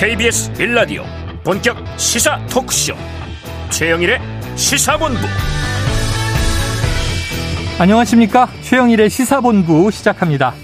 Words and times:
KBS 0.00 0.52
빌라디오 0.52 1.02
본격 1.42 1.76
시사 1.98 2.38
토크쇼. 2.46 2.94
최영일의 3.70 4.20
시사본부. 4.54 5.18
안녕하십니까? 7.80 8.48
최영일의 8.62 9.10
시사본부 9.10 9.90
시작합니다. 9.90 10.54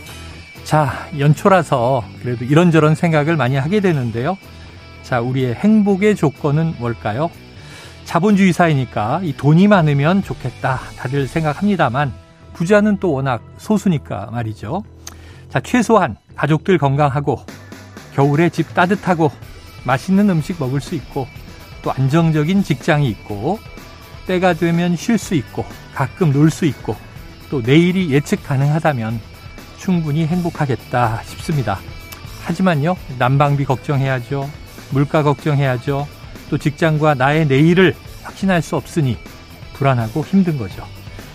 자 0.63 1.09
연초라서 1.19 2.05
그래도 2.23 2.45
이런저런 2.45 2.95
생각을 2.95 3.35
많이 3.37 3.57
하게 3.57 3.81
되는데요. 3.81 4.39
자 5.03 5.21
우리의 5.21 5.55
행복의 5.55 6.15
조건은 6.15 6.77
뭘까요? 6.79 7.29
자본주의 8.05 8.53
사회니까 8.53 9.19
이 9.25 9.37
돈이 9.37 9.67
많으면 9.67 10.23
좋겠다 10.23 10.79
다들 10.97 11.27
생각합니다만 11.27 12.13
부자는 12.53 12.99
또 13.01 13.11
워낙 13.11 13.43
소수니까 13.59 14.29
말이죠. 14.31 14.85
자 15.49 15.59
최소한 15.59 16.19
가족들 16.37 16.79
건강하고 16.79 17.45
겨울에 18.15 18.49
집 18.49 18.75
따뜻하고 18.75 19.31
맛있는 19.85 20.31
음식 20.31 20.57
먹을 20.59 20.81
수 20.81 20.95
있고 20.95 21.27
또 21.83 21.93
안정적인 21.93 22.63
직장이 22.63 23.09
있고 23.11 23.59
때가 24.27 24.55
되면 24.55 24.97
쉴 24.97 25.19
수 25.19 25.35
있고 25.35 25.65
가끔 25.95 26.33
놀 26.33 26.51
수 26.51 26.65
있고 26.65 26.97
또 27.51 27.61
내일이 27.61 28.11
예측 28.11 28.43
가능하다면 28.43 29.21
충분히 29.77 30.27
행복하겠다 30.27 31.23
싶습니다. 31.25 31.79
하지만요, 32.45 32.97
난방비 33.19 33.65
걱정해야죠. 33.65 34.49
물가 34.91 35.23
걱정해야죠. 35.23 36.07
또 36.49 36.59
직장과 36.59 37.15
나의 37.15 37.47
내일을 37.47 37.95
확신할 38.23 38.63
수 38.63 38.77
없으니 38.77 39.19
불안하고 39.75 40.25
힘든 40.25 40.57
거죠. 40.57 40.87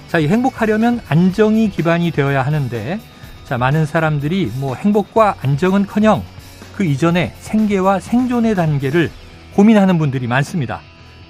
자, 0.08 0.18
이 0.18 0.28
행복하려면 0.28 1.00
안정이 1.08 1.70
기반이 1.70 2.12
되어야 2.12 2.42
하는데, 2.42 3.00
자, 3.46 3.58
많은 3.58 3.86
사람들이 3.86 4.52
뭐 4.56 4.76
행복과 4.76 5.36
안정은 5.42 5.86
커녕 5.86 6.24
그 6.80 6.86
이전에 6.86 7.34
생계와 7.40 8.00
생존의 8.00 8.56
단계를 8.56 9.12
고민하는 9.54 9.98
분들이 9.98 10.28
많습니다. 10.28 10.80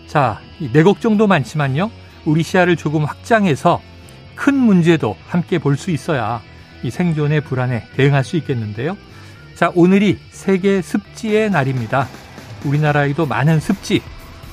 자, 0.06 0.40
내 0.72 0.84
걱정도 0.84 1.26
많지만요. 1.26 1.90
우리 2.26 2.44
시야를 2.44 2.76
조금 2.76 3.04
확장해서 3.04 3.82
큰 4.36 4.54
문제도 4.54 5.18
함께 5.28 5.58
볼 5.58 5.76
수 5.76 5.90
있어야 5.90 6.40
이 6.84 6.92
생존의 6.92 7.42
불안에 7.42 7.84
대응할 7.96 8.24
수 8.24 8.38
있겠는데요. 8.38 8.96
자, 9.56 9.72
오늘이 9.74 10.20
세계 10.30 10.84
습지의 10.84 11.50
날입니다. 11.50 12.08
우리나라에도 12.64 13.26
많은 13.26 13.60
습지, 13.60 14.04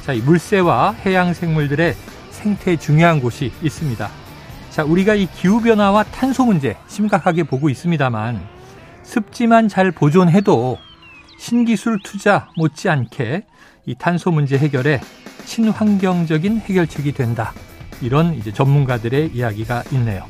자, 0.02 0.14
이 0.14 0.20
물새와 0.20 0.92
해양 1.04 1.34
생물들의 1.34 1.94
생태 2.30 2.74
중요한 2.76 3.20
곳이 3.20 3.52
있습니다. 3.60 4.08
자, 4.70 4.82
우리가 4.82 5.14
이 5.14 5.26
기후변화와 5.26 6.04
탄소 6.04 6.46
문제 6.46 6.74
심각하게 6.88 7.42
보고 7.42 7.68
있습니다만 7.68 8.40
습지만 9.02 9.68
잘 9.68 9.92
보존해도 9.92 10.78
신기술 11.38 12.00
투자 12.02 12.48
못지않게 12.56 13.44
이 13.86 13.94
탄소 13.94 14.30
문제 14.30 14.58
해결에 14.58 15.00
친환경적인 15.44 16.60
해결책이 16.60 17.12
된다. 17.12 17.52
이런 18.02 18.34
이제 18.34 18.52
전문가들의 18.52 19.30
이야기가 19.32 19.84
있네요. 19.92 20.24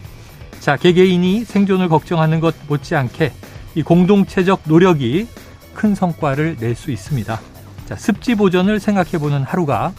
자, 0.61 0.77
개개인이 0.77 1.45
생존을 1.45 1.89
걱정하는 1.89 2.41
것 2.41 2.55
못지않게 2.69 3.33
이 3.75 3.83
공동체적 3.83 4.63
노력이 4.65 5.27
큰 5.75 5.95
성과를 5.95 6.57
낼 6.61 6.75
수 6.75 6.91
있습니다. 6.91 7.41
자, 7.87 7.97
습지 7.97 8.35
보전을 8.35 8.81
생각해 8.81 9.19
보는 9.19 9.43
하루가 9.43 9.93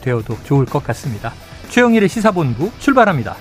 되어도 0.00 0.36
좋을 0.44 0.64
것 0.64 0.82
같습니다. 0.84 1.32
최영일의 1.68 2.08
시사본부 2.08 2.70
출발합니다. 2.78 3.36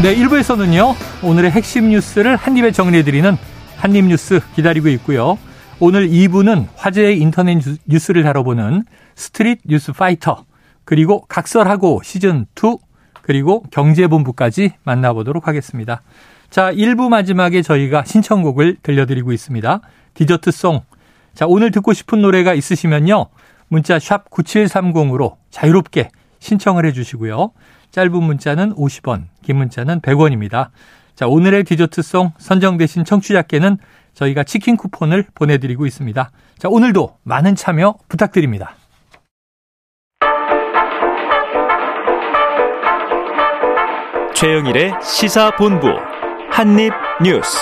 네, 0.00 0.16
1부에서는요, 0.16 0.94
오늘의 1.22 1.50
핵심 1.52 1.90
뉴스를 1.90 2.34
한입에 2.34 2.72
정리해드리는 2.72 3.36
한입 3.76 4.06
뉴스 4.06 4.40
기다리고 4.56 4.88
있고요. 4.88 5.38
오늘 5.78 6.08
2부는 6.08 6.66
화제의 6.74 7.20
인터넷 7.20 7.58
뉴스를 7.86 8.24
다뤄보는 8.24 8.84
스트릿 9.14 9.60
뉴스 9.64 9.92
파이터, 9.92 10.44
그리고 10.84 11.20
각설하고 11.26 12.00
시즌 12.02 12.46
2, 12.56 12.78
그리고 13.22 13.62
경제본부까지 13.70 14.72
만나보도록 14.82 15.46
하겠습니다. 15.46 16.02
자, 16.50 16.72
1부 16.72 17.08
마지막에 17.08 17.62
저희가 17.62 18.02
신청곡을 18.04 18.78
들려드리고 18.82 19.32
있습니다. 19.32 19.80
디저트송. 20.14 20.80
자, 21.34 21.46
오늘 21.46 21.70
듣고 21.70 21.92
싶은 21.92 22.20
노래가 22.22 22.54
있으시면요. 22.54 23.26
문자 23.68 23.98
샵 24.00 24.28
9730으로 24.30 25.36
자유롭게 25.50 26.10
신청을 26.40 26.86
해 26.86 26.92
주시고요. 26.92 27.52
짧은 27.92 28.10
문자는 28.10 28.74
50원, 28.74 29.24
긴 29.42 29.56
문자는 29.56 30.00
100원입니다. 30.00 30.70
자, 31.14 31.26
오늘의 31.26 31.64
디저트송 31.64 32.32
선정되신 32.38 33.04
청취자께는 33.04 33.76
저희가 34.14 34.44
치킨 34.44 34.76
쿠폰을 34.76 35.26
보내드리고 35.34 35.86
있습니다. 35.86 36.30
자, 36.58 36.68
오늘도 36.68 37.18
많은 37.22 37.54
참여 37.54 37.96
부탁드립니다. 38.08 38.76
최영일의 44.34 44.94
시사본부 45.02 45.88
한입뉴스. 46.50 47.58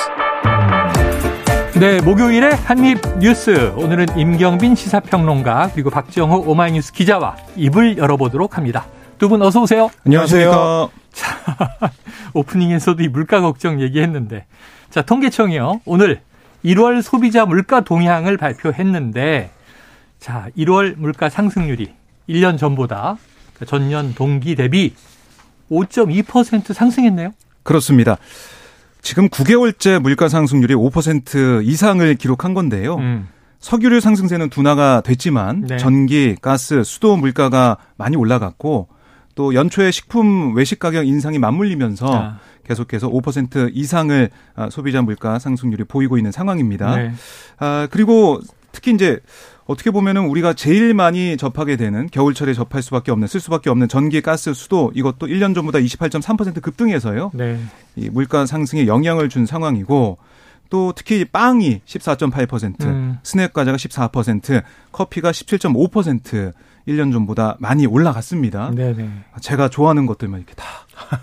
네, 1.79 2.01
목요일에 2.03 2.51
한입뉴스. 2.51 3.73
오늘은 3.77 4.17
임경빈 4.17 4.77
시사평론가 4.77 5.71
그리고 5.73 5.91
박정호 5.91 6.45
오마이뉴스 6.47 6.93
기자와 6.93 7.37
입을 7.57 7.99
열어보도록 7.99 8.57
합니다. 8.57 8.87
두 9.21 9.29
분 9.29 9.43
어서 9.43 9.61
오세요. 9.61 9.91
안녕하세요. 10.07 10.91
자, 11.13 11.37
오프닝에서도 12.33 13.03
이 13.03 13.09
물가 13.09 13.43
걱정 13.43 13.79
얘기했는데. 13.83 14.47
자, 14.89 15.03
통계청이요. 15.03 15.83
오늘 15.85 16.23
1월 16.65 17.03
소비자 17.03 17.45
물가 17.45 17.83
동향을 17.83 18.39
발표했는데, 18.39 19.51
자, 20.19 20.47
1월 20.57 20.95
물가 20.97 21.29
상승률이 21.29 21.91
1년 22.31 22.57
전보다 22.57 23.19
그러니까 23.55 23.67
전년 23.67 24.15
동기 24.15 24.55
대비 24.55 24.95
5.2% 25.71 26.73
상승했네요. 26.73 27.33
그렇습니다. 27.63 28.17
지금 29.03 29.29
9개월째 29.29 30.01
물가 30.01 30.29
상승률이 30.29 30.75
5% 30.75 31.63
이상을 31.67 32.15
기록한 32.15 32.55
건데요. 32.55 32.97
음. 32.97 33.29
석유류 33.59 34.01
상승세는 34.01 34.49
둔화가 34.49 35.03
됐지만 35.03 35.67
네. 35.67 35.77
전기, 35.77 36.35
가스, 36.41 36.83
수도 36.85 37.19
물가가 37.19 37.77
많이 37.99 38.17
올라갔고 38.17 38.89
또 39.41 39.55
연초에 39.55 39.91
식품 39.91 40.55
외식 40.55 40.79
가격 40.79 41.07
인상이 41.09 41.39
맞물리면서 41.39 42.15
아. 42.15 42.39
계속해서 42.67 43.09
5% 43.09 43.71
이상을 43.73 44.29
아, 44.55 44.69
소비자 44.69 45.01
물가 45.01 45.39
상승률이 45.39 45.85
보이고 45.85 46.19
있는 46.19 46.31
상황입니다. 46.31 46.95
네. 46.97 47.13
아, 47.59 47.89
그리고 47.91 48.39
특히 48.71 48.93
이제 48.93 49.19
어떻게 49.65 49.91
보면은 49.91 50.27
우리가 50.27 50.53
제일 50.53 50.93
많이 50.93 51.39
접하게 51.39 51.77
되는 51.77 52.07
겨울철에 52.09 52.53
접할 52.53 52.83
수밖에 52.83 53.13
없는 53.13 53.29
쓸 53.29 53.41
수밖에 53.41 53.71
없는 53.71 53.89
전기, 53.89 54.21
가스, 54.21 54.53
수도 54.53 54.93
이것도 54.95 55.27
1년 55.29 55.55
전보다 55.55 55.79
28.3% 55.79 56.61
급등해서요. 56.61 57.31
네. 57.33 57.59
이 57.97 58.11
물가 58.11 58.45
상승에 58.45 58.87
영향을 58.87 59.31
준 59.31 59.47
상황이고 59.47 60.19
또 60.69 60.93
특히 60.95 61.25
빵이 61.25 61.81
14.8%, 61.87 62.85
음. 62.85 63.19
스낵 63.23 63.55
과자가 63.55 63.79
14%, 63.79 64.63
커피가 64.93 65.31
17.5% 65.31 66.53
1년 66.89 67.13
전보다 67.13 67.57
많이 67.59 67.87
올라갔습니다. 67.87 68.71
네네. 68.75 69.09
제가 69.41 69.69
좋아하는 69.69 70.07
것들만 70.07 70.41
이렇게 70.41 70.55
다 70.55 70.65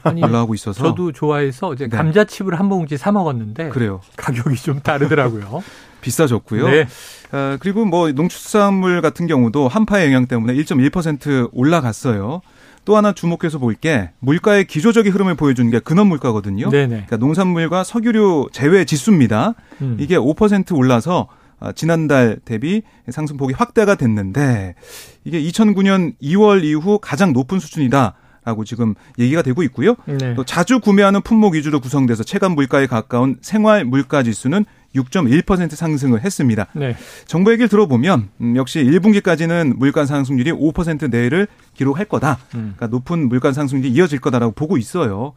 아니, 0.04 0.24
올라가고 0.24 0.54
있어서 0.54 0.84
저도 0.84 1.12
좋아해서 1.12 1.74
이제 1.74 1.88
네. 1.88 1.96
감자칩을 1.98 2.60
한 2.60 2.70
봉지 2.70 2.98
사 2.98 3.12
먹었는데 3.12 3.70
그래요. 3.70 4.02
가격이 4.16 4.56
좀 4.58 4.80
다르더라고요. 4.82 5.64
비싸졌고요. 6.02 6.70
네. 6.70 6.88
어, 7.32 7.58
그리고 7.60 7.86
뭐 7.86 8.12
농축산물 8.12 9.02
같은 9.02 9.28
경우도 9.28 9.68
한파의 9.68 10.08
영향 10.08 10.28
때문에 10.28 10.54
1.1% 10.54 11.50
올라갔어요. 11.54 12.42
또 12.86 12.96
하나 12.96 13.12
주목해서 13.12 13.58
볼 13.60 13.76
게 13.82 14.12
물가의 14.20 14.66
기조적인 14.66 15.12
흐름을 15.12 15.36
보여주는 15.36 15.70
게 15.70 15.80
근원 15.80 16.08
물가거든요. 16.08 16.70
네네. 16.70 16.88
그러니까 16.88 17.18
농산물과 17.18 17.84
석유류 17.84 18.48
제외 18.54 18.86
지수입니다. 18.86 19.56
음. 19.82 19.98
이게 20.00 20.16
5% 20.18 20.74
올라서 20.78 21.28
아, 21.30 21.47
지난달 21.76 22.40
대비 22.46 22.84
상승폭이 23.10 23.54
확대가 23.54 23.96
됐는데 23.96 24.76
이게 25.24 25.42
2009년 25.42 26.14
2월 26.22 26.64
이후 26.64 27.00
가장 27.02 27.34
높은 27.34 27.60
수준이다. 27.60 28.16
라고 28.46 28.64
지금 28.64 28.96
얘기가 29.20 29.42
되고 29.42 29.62
있고요. 29.64 29.96
네. 30.06 30.34
또 30.36 30.46
자주 30.46 30.80
구매하는 30.80 31.22
품목 31.22 31.56
위주로 31.56 31.82
구성돼서 31.82 32.24
체감 32.24 32.54
물가에 32.54 32.88
가까운 32.88 33.36
생활 33.42 33.84
물가 33.84 34.24
지수는 34.24 34.64
6.1% 34.96 35.72
상승을 35.72 36.24
했습니다. 36.24 36.68
네. 36.74 36.96
정부 37.26 37.52
얘기를 37.52 37.68
들어보면 37.68 38.30
음, 38.42 38.56
역시 38.56 38.84
1분기까지는 38.84 39.76
물가 39.78 40.06
상승률이 40.06 40.52
5% 40.52 41.10
내를 41.10 41.48
기록할 41.76 42.06
거다. 42.06 42.40
음. 42.56 42.74
그러니까 42.76 42.88
높은 42.88 43.28
물가 43.30 43.52
상승률이 43.52 43.92
이어질 43.92 44.20
거다라고 44.20 44.54
보고 44.54 44.78
있어요. 44.78 45.34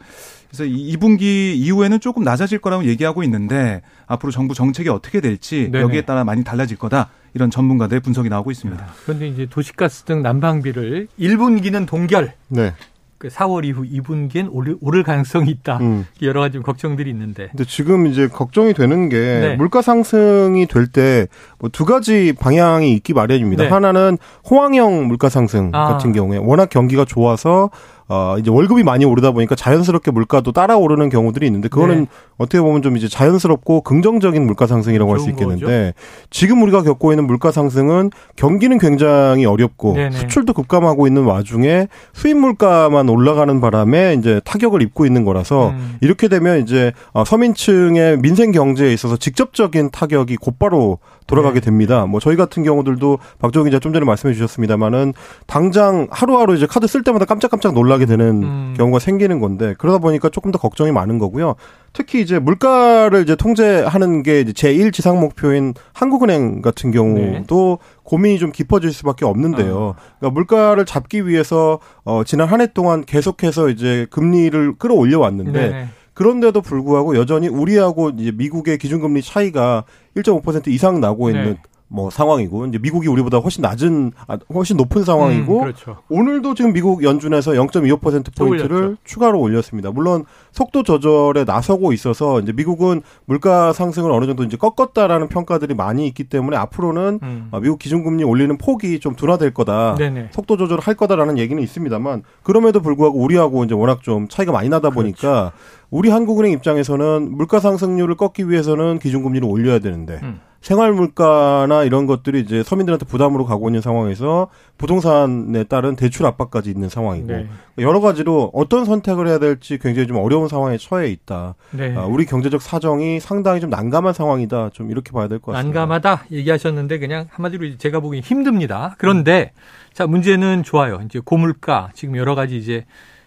그래서 0.49 0.65
2분기 0.65 1.55
이후에는 1.57 2.01
조금 2.01 2.25
낮아질 2.25 2.59
거라고 2.59 2.85
얘기하고 2.85 3.23
있는데 3.23 3.83
앞으로 4.07 4.33
정부 4.33 4.55
정책이 4.55 4.89
어떻게 4.89 5.21
될지 5.21 5.69
네네. 5.71 5.81
여기에 5.81 6.03
따라 6.03 6.25
많이 6.25 6.43
달라질 6.43 6.77
거다. 6.77 7.11
이런 7.35 7.51
전문가들의 7.51 8.01
분석이 8.01 8.29
나오고 8.29 8.51
있습니다. 8.51 8.85
그런데 9.05 9.29
이제 9.29 9.47
도시가스 9.49 10.03
등 10.03 10.23
난방비를 10.23 11.07
1분기는 11.19 11.87
동결. 11.87 12.33
네. 12.49 12.75
그 13.21 13.29
4월 13.29 13.67
이후 13.67 13.83
2분기엔 13.85 14.49
오를, 14.51 14.77
오를 14.81 15.03
가능성이 15.03 15.51
있다. 15.51 15.77
음. 15.83 16.07
여러 16.23 16.41
가지 16.41 16.59
걱정들이 16.59 17.11
있는데. 17.11 17.49
근데 17.51 17.65
지금 17.65 18.07
이제 18.07 18.29
걱정이 18.29 18.73
되는 18.73 19.11
게 19.11 19.17
네. 19.19 19.57
물가 19.57 19.83
상승이 19.83 20.67
될 20.67 20.87
때 20.91 21.27
뭐 21.61 21.69
두 21.71 21.85
가지 21.85 22.33
방향이 22.33 22.95
있기 22.95 23.13
마련입니다. 23.13 23.65
네. 23.65 23.69
하나는 23.69 24.17
호황형 24.51 25.07
물가 25.07 25.29
상승 25.29 25.71
아. 25.75 25.89
같은 25.93 26.13
경우에 26.13 26.39
워낙 26.39 26.71
경기가 26.71 27.05
좋아서 27.05 27.69
어, 28.13 28.37
이제 28.41 28.51
월급이 28.51 28.83
많이 28.83 29.05
오르다 29.05 29.31
보니까 29.31 29.55
자연스럽게 29.55 30.11
물가도 30.11 30.51
따라 30.51 30.77
오르는 30.77 31.11
경우들이 31.11 31.47
있는데 31.47 31.69
그거는 31.69 32.01
네. 32.01 32.07
어떻게 32.39 32.61
보면 32.61 32.83
좀 32.83 32.97
이제 32.97 33.07
자연스럽고 33.07 33.83
긍정적인 33.83 34.45
물가 34.45 34.67
상승이라고 34.67 35.13
할 35.13 35.21
수 35.21 35.31
있겠는데 35.31 35.93
거죠? 35.93 35.93
지금 36.31 36.63
우리가 36.63 36.83
겪고 36.83 37.13
있는 37.13 37.27
물가 37.27 37.53
상승은 37.53 38.11
경기는 38.37 38.79
굉장히 38.79 39.45
어렵고 39.45 39.93
네네. 39.93 40.11
수출도 40.17 40.55
급감하고 40.55 41.07
있는 41.07 41.25
와중에 41.25 41.87
수입 42.15 42.39
물가만 42.39 43.09
올라가는 43.09 43.61
바람에 43.61 44.15
이제 44.15 44.41
타격을 44.45 44.83
입고 44.83 45.07
있는 45.07 45.25
거라서 45.25 45.71
음. 45.71 45.99
이렇게 46.01 46.27
되면 46.29 46.61
이제 46.61 46.93
어, 47.13 47.25
서민층의 47.25 48.19
민생 48.19 48.51
경제에 48.51 48.93
있어서 48.93 49.17
직접적인 49.17 49.91
타격이 49.91 50.37
곧바로 50.37 50.99
돌아가게 51.31 51.61
네. 51.61 51.65
됩니다. 51.65 52.07
뭐 52.07 52.21
저희 52.21 52.37
같은 52.37 52.63
경우들도 52.63 53.19
박정희 53.39 53.67
기자 53.71 53.79
좀 53.79 53.93
전에 53.93 54.05
말씀해 54.05 54.35
주셨습니다만은 54.35 55.15
당장 55.47 56.07
하루하루 56.11 56.55
이제 56.57 56.67
카드 56.67 56.87
쓸 56.87 57.03
때마다 57.03 57.25
깜짝깜짝 57.25 57.75
놀라게 57.75 58.07
되는 58.07 58.43
음. 58.43 58.75
경우가 58.77 58.99
생기는 58.99 59.41
건데 59.41 59.75
그러다 59.79 59.99
보니까 59.99 60.29
조금 60.29 60.51
더 60.51 60.59
걱정이 60.59 60.93
많은 60.93 61.19
거고요. 61.19 61.57
특히 61.93 62.21
이제 62.21 62.39
물가를 62.39 63.23
이제 63.23 63.35
통제하는 63.35 64.23
게 64.23 64.41
이제 64.41 64.53
제1 64.53 64.93
지상 64.93 65.19
목표인 65.21 65.75
한국은행 65.93 66.63
같은 66.63 66.93
경우도 66.93 67.79
네. 67.81 68.01
고민이 68.05 68.39
좀 68.39 68.53
깊어질 68.53 68.93
수밖에 68.93 69.25
없는데요. 69.25 69.77
어. 69.77 69.95
그러니까 70.19 70.35
물가를 70.35 70.85
잡기 70.85 71.27
위해서 71.27 71.81
어 72.05 72.23
지난 72.25 72.47
한 72.49 72.61
해 72.61 72.67
동안 72.67 73.05
계속해서 73.05 73.71
이제 73.71 74.07
금리를 74.11 74.75
끌어올려 74.79 75.19
왔는데 75.19 75.71
네. 75.71 75.89
그런데도 76.21 76.61
불구하고 76.61 77.17
여전히 77.17 77.49
우리하고 77.49 78.11
이제 78.11 78.31
미국의 78.31 78.77
기준금리 78.77 79.23
차이가 79.23 79.85
1.5% 80.19 80.69
이상 80.69 81.01
나고 81.01 81.31
있는 81.31 81.55
네. 81.55 81.63
뭐 81.93 82.09
상황이고 82.09 82.67
이제 82.67 82.79
미국이 82.79 83.09
우리보다 83.09 83.39
훨씬 83.39 83.63
낮은 83.63 84.13
아, 84.29 84.39
훨씬 84.55 84.77
높은 84.77 85.03
상황이고 85.03 85.59
음, 85.59 85.61
그렇죠. 85.63 85.97
오늘도 86.09 86.55
지금 86.55 86.73
미국 86.73 87.03
연준에서 87.03 87.53
0.25% 87.53 88.37
포인트를 88.39 88.97
추가로 89.03 89.41
올렸습니다. 89.41 89.91
물론 89.91 90.25
속도 90.53 90.85
조절에 90.85 91.43
나서고 91.43 91.93
있어서 91.93 92.39
이제 92.39 92.53
미국은 92.53 93.03
물가 93.25 93.73
상승을 93.73 94.13
어느 94.13 94.27
정도 94.27 94.45
이제 94.45 94.57
꺾었다라는 94.57 95.29
평가들이 95.29 95.75
많이 95.75 96.07
있기 96.07 96.25
때문에 96.25 96.57
앞으로는 96.57 97.19
음. 97.25 97.49
아, 97.51 97.59
미국 97.59 97.81
기준금리 97.81 98.23
올리는 98.23 98.57
폭이 98.57 99.01
좀 99.01 99.17
둔화될 99.17 99.53
거다. 99.53 99.97
네네. 99.97 100.29
속도 100.31 100.57
조절을 100.57 100.83
할 100.83 100.95
거다라는 100.95 101.39
얘기는 101.39 101.61
있습니다만 101.61 102.23
그럼에도 102.45 102.81
불구하고 102.81 103.19
우리하고 103.19 103.65
이제 103.65 103.75
워낙 103.75 104.05
좀 104.05 104.29
차이가 104.29 104.53
많이 104.53 104.69
나다 104.69 104.91
보니까 104.91 105.19
그렇죠. 105.21 105.53
우리 105.91 106.09
한국은행 106.09 106.53
입장에서는 106.53 107.33
물가 107.33 107.59
상승률을 107.59 108.15
꺾기 108.17 108.49
위해서는 108.49 109.01
기준금리를 109.01 109.47
올려야 109.49 109.81
되는데 109.81 110.21
음. 110.23 110.41
생활 110.61 110.93
물가나 110.93 111.85
이런 111.85 112.07
것들이 112.07 112.41
이제 112.41 112.63
서민들한테 112.63 113.07
부담으로 113.07 113.47
가고 113.47 113.69
있는 113.71 113.81
상황에서 113.81 114.49
부동산에 114.77 115.65
따른 115.65 115.97
대출 115.97 116.27
압박까지 116.27 116.71
있는 116.71 116.91
상황이고 116.91 117.27
네. 117.29 117.47
여러 117.79 118.01
가지로 118.01 118.51
어떤 118.53 118.85
선택을 118.85 119.27
해야 119.27 119.39
될지 119.39 119.79
굉장히 119.79 120.07
좀 120.07 120.19
어려운 120.19 120.49
상황에 120.49 120.77
처해 120.77 121.09
있다. 121.09 121.55
네. 121.71 121.95
아, 121.97 122.05
우리 122.05 122.27
경제적 122.27 122.61
사정이 122.61 123.21
상당히 123.21 123.61
좀 123.61 123.71
난감한 123.71 124.13
상황이다. 124.13 124.71
좀 124.75 124.91
이렇게 124.91 125.13
봐야 125.13 125.29
될 125.29 125.39
것 125.39 125.53
같습니다. 125.53 125.81
난감하다 125.81 126.25
얘기하셨는데 126.31 126.99
그냥 126.99 127.27
한마디로 127.31 127.79
제가 127.79 128.01
보기엔 128.01 128.23
힘듭니다. 128.23 128.97
그런데 128.99 129.53
자 129.95 130.07
문제는 130.07 130.63
좋아요. 130.63 131.01
이제 131.07 131.21
고물가 131.25 131.89
지금 131.95 132.17
여러 132.17 132.35
가지 132.35 132.59
이제 132.59 132.85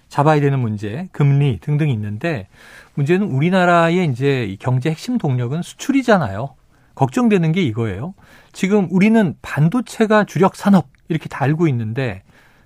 잡아야 0.07 0.39
되는 0.39 0.59
문제, 0.59 1.09
금리 1.11 1.57
등등 1.59 1.89
있는데 1.89 2.47
문제는 2.93 3.31
우리나라의 3.31 4.05
이제 4.11 4.55
경제 4.59 4.91
핵심 4.91 5.17
동력은 5.17 5.63
수출이잖아요. 5.63 6.49
걱정되는 6.95 7.51
게 7.51 7.61
이거예요. 7.63 8.13
지금 8.51 8.87
우리는 8.91 9.35
반도체가 9.41 10.25
주력 10.25 10.55
산업 10.55 10.87
이렇게 11.09 11.27
다 11.29 11.43
알고 11.43 11.67
있는데 11.67 12.23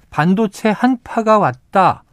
반도체 0.10 0.70
한파가 0.70 1.40
왔다. 1.40 2.04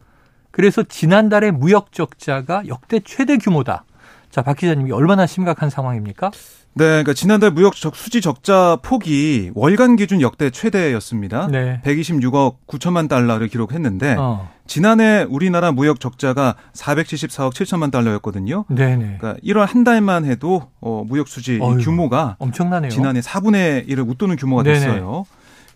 그래서 0.51 0.83
지난달에 0.83 1.51
무역 1.51 1.91
적자가 1.91 2.63
역대 2.67 2.99
최대 3.03 3.37
규모다. 3.37 3.83
자, 4.29 4.41
박 4.41 4.57
기자님이 4.57 4.91
얼마나 4.91 5.25
심각한 5.25 5.69
상황입니까? 5.69 6.31
네, 6.77 6.85
그러니까 6.85 7.13
지난달 7.13 7.51
무역 7.51 7.75
적, 7.75 7.95
수지 7.95 8.19
적자 8.19 8.77
폭이 8.81 9.51
월간 9.55 9.95
기준 9.95 10.19
역대 10.19 10.49
최대였습니다. 10.49 11.47
네. 11.47 11.81
126억 11.85 12.57
9천만 12.67 13.07
달러를 13.07 13.47
기록했는데 13.47 14.15
어. 14.17 14.49
지난해 14.67 15.25
우리나라 15.29 15.71
무역 15.71 15.99
적자가 15.99 16.55
474억 16.73 17.53
7천만 17.53 17.91
달러였거든요. 17.91 18.65
네네. 18.69 19.17
그러니까 19.19 19.35
1월 19.43 19.65
한 19.65 19.83
달만 19.83 20.25
해도 20.25 20.69
어, 20.81 21.03
무역 21.07 21.27
수지 21.27 21.59
어휴, 21.61 21.77
규모가 21.77 22.35
엄청나네요. 22.39 22.89
지난해 22.89 23.19
4분의 23.21 23.87
1을 23.87 24.07
웃도는 24.09 24.35
규모가 24.35 24.63
됐어요. 24.63 25.25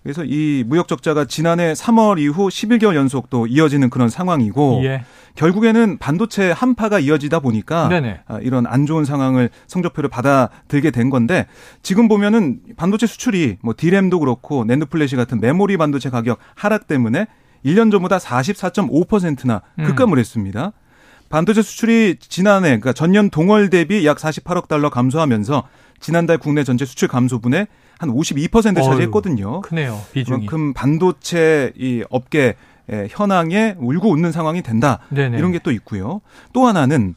그래서 0.04 0.24
이 0.24 0.64
무역 0.66 0.88
적자가 0.88 1.26
지난해 1.26 1.74
3월 1.74 2.20
이후 2.20 2.48
11개월 2.48 2.96
연속 2.96 3.30
또 3.30 3.48
이어지는 3.48 3.90
그런 3.90 4.10
상황이고 4.10 4.82
예. 4.86 5.04
결국에는 5.36 5.98
반도체 5.98 6.52
한파가 6.52 7.00
이어지다 7.00 7.40
보니까 7.40 7.90
네네. 7.90 8.22
아, 8.26 8.40
이런 8.42 8.66
안 8.66 8.86
좋은 8.86 9.04
상황을 9.04 9.50
성적표를 9.68 10.10
받아들게 10.10 10.92
된 10.92 11.10
건데 11.10 11.48
지금 11.84 12.08
보면은 12.08 12.60
반도체 12.78 13.08
수출이 13.08 13.58
뭐 13.62 13.74
디램도 13.76 14.20
그렇고 14.20 14.64
낸드 14.64 14.86
플래시 14.86 15.16
같은 15.16 15.40
메모리 15.42 15.78
반도체 15.78 16.10
가격 16.10 16.40
하락 16.56 16.88
때문에 16.88 17.28
1년 17.66 17.92
전보다 17.92 18.18
44.5%나 18.18 19.62
음. 19.80 19.84
급감을 19.86 20.18
음. 20.18 20.20
했습니다. 20.20 20.72
반도체 21.30 21.62
수출이 21.62 22.18
지난해 22.20 22.70
그러니까 22.70 22.94
전년 22.94 23.30
동월 23.30 23.70
대비 23.70 24.06
약 24.06 24.18
48억 24.18 24.68
달러 24.68 24.90
감소하면서 24.90 25.64
지난달 26.00 26.38
국내 26.38 26.64
전체 26.64 26.86
수출 26.86 27.08
감소분의 27.08 27.68
한 28.00 28.10
52% 28.10 28.84
차지했거든요. 28.84 29.62
크네요. 29.62 30.02
비중이. 30.14 30.46
그만큼 30.48 30.74
반도체 30.74 31.74
이 31.78 32.04
업계 32.10 32.56
현황에 33.10 33.76
울고 33.78 34.10
웃는 34.10 34.32
상황이 34.32 34.64
된다. 34.64 35.00
네네. 35.10 35.38
이런 35.38 35.52
게 35.52 35.60
또 35.60 35.72
있고요. 35.72 36.22
또 36.54 36.66
하나는 36.66 37.14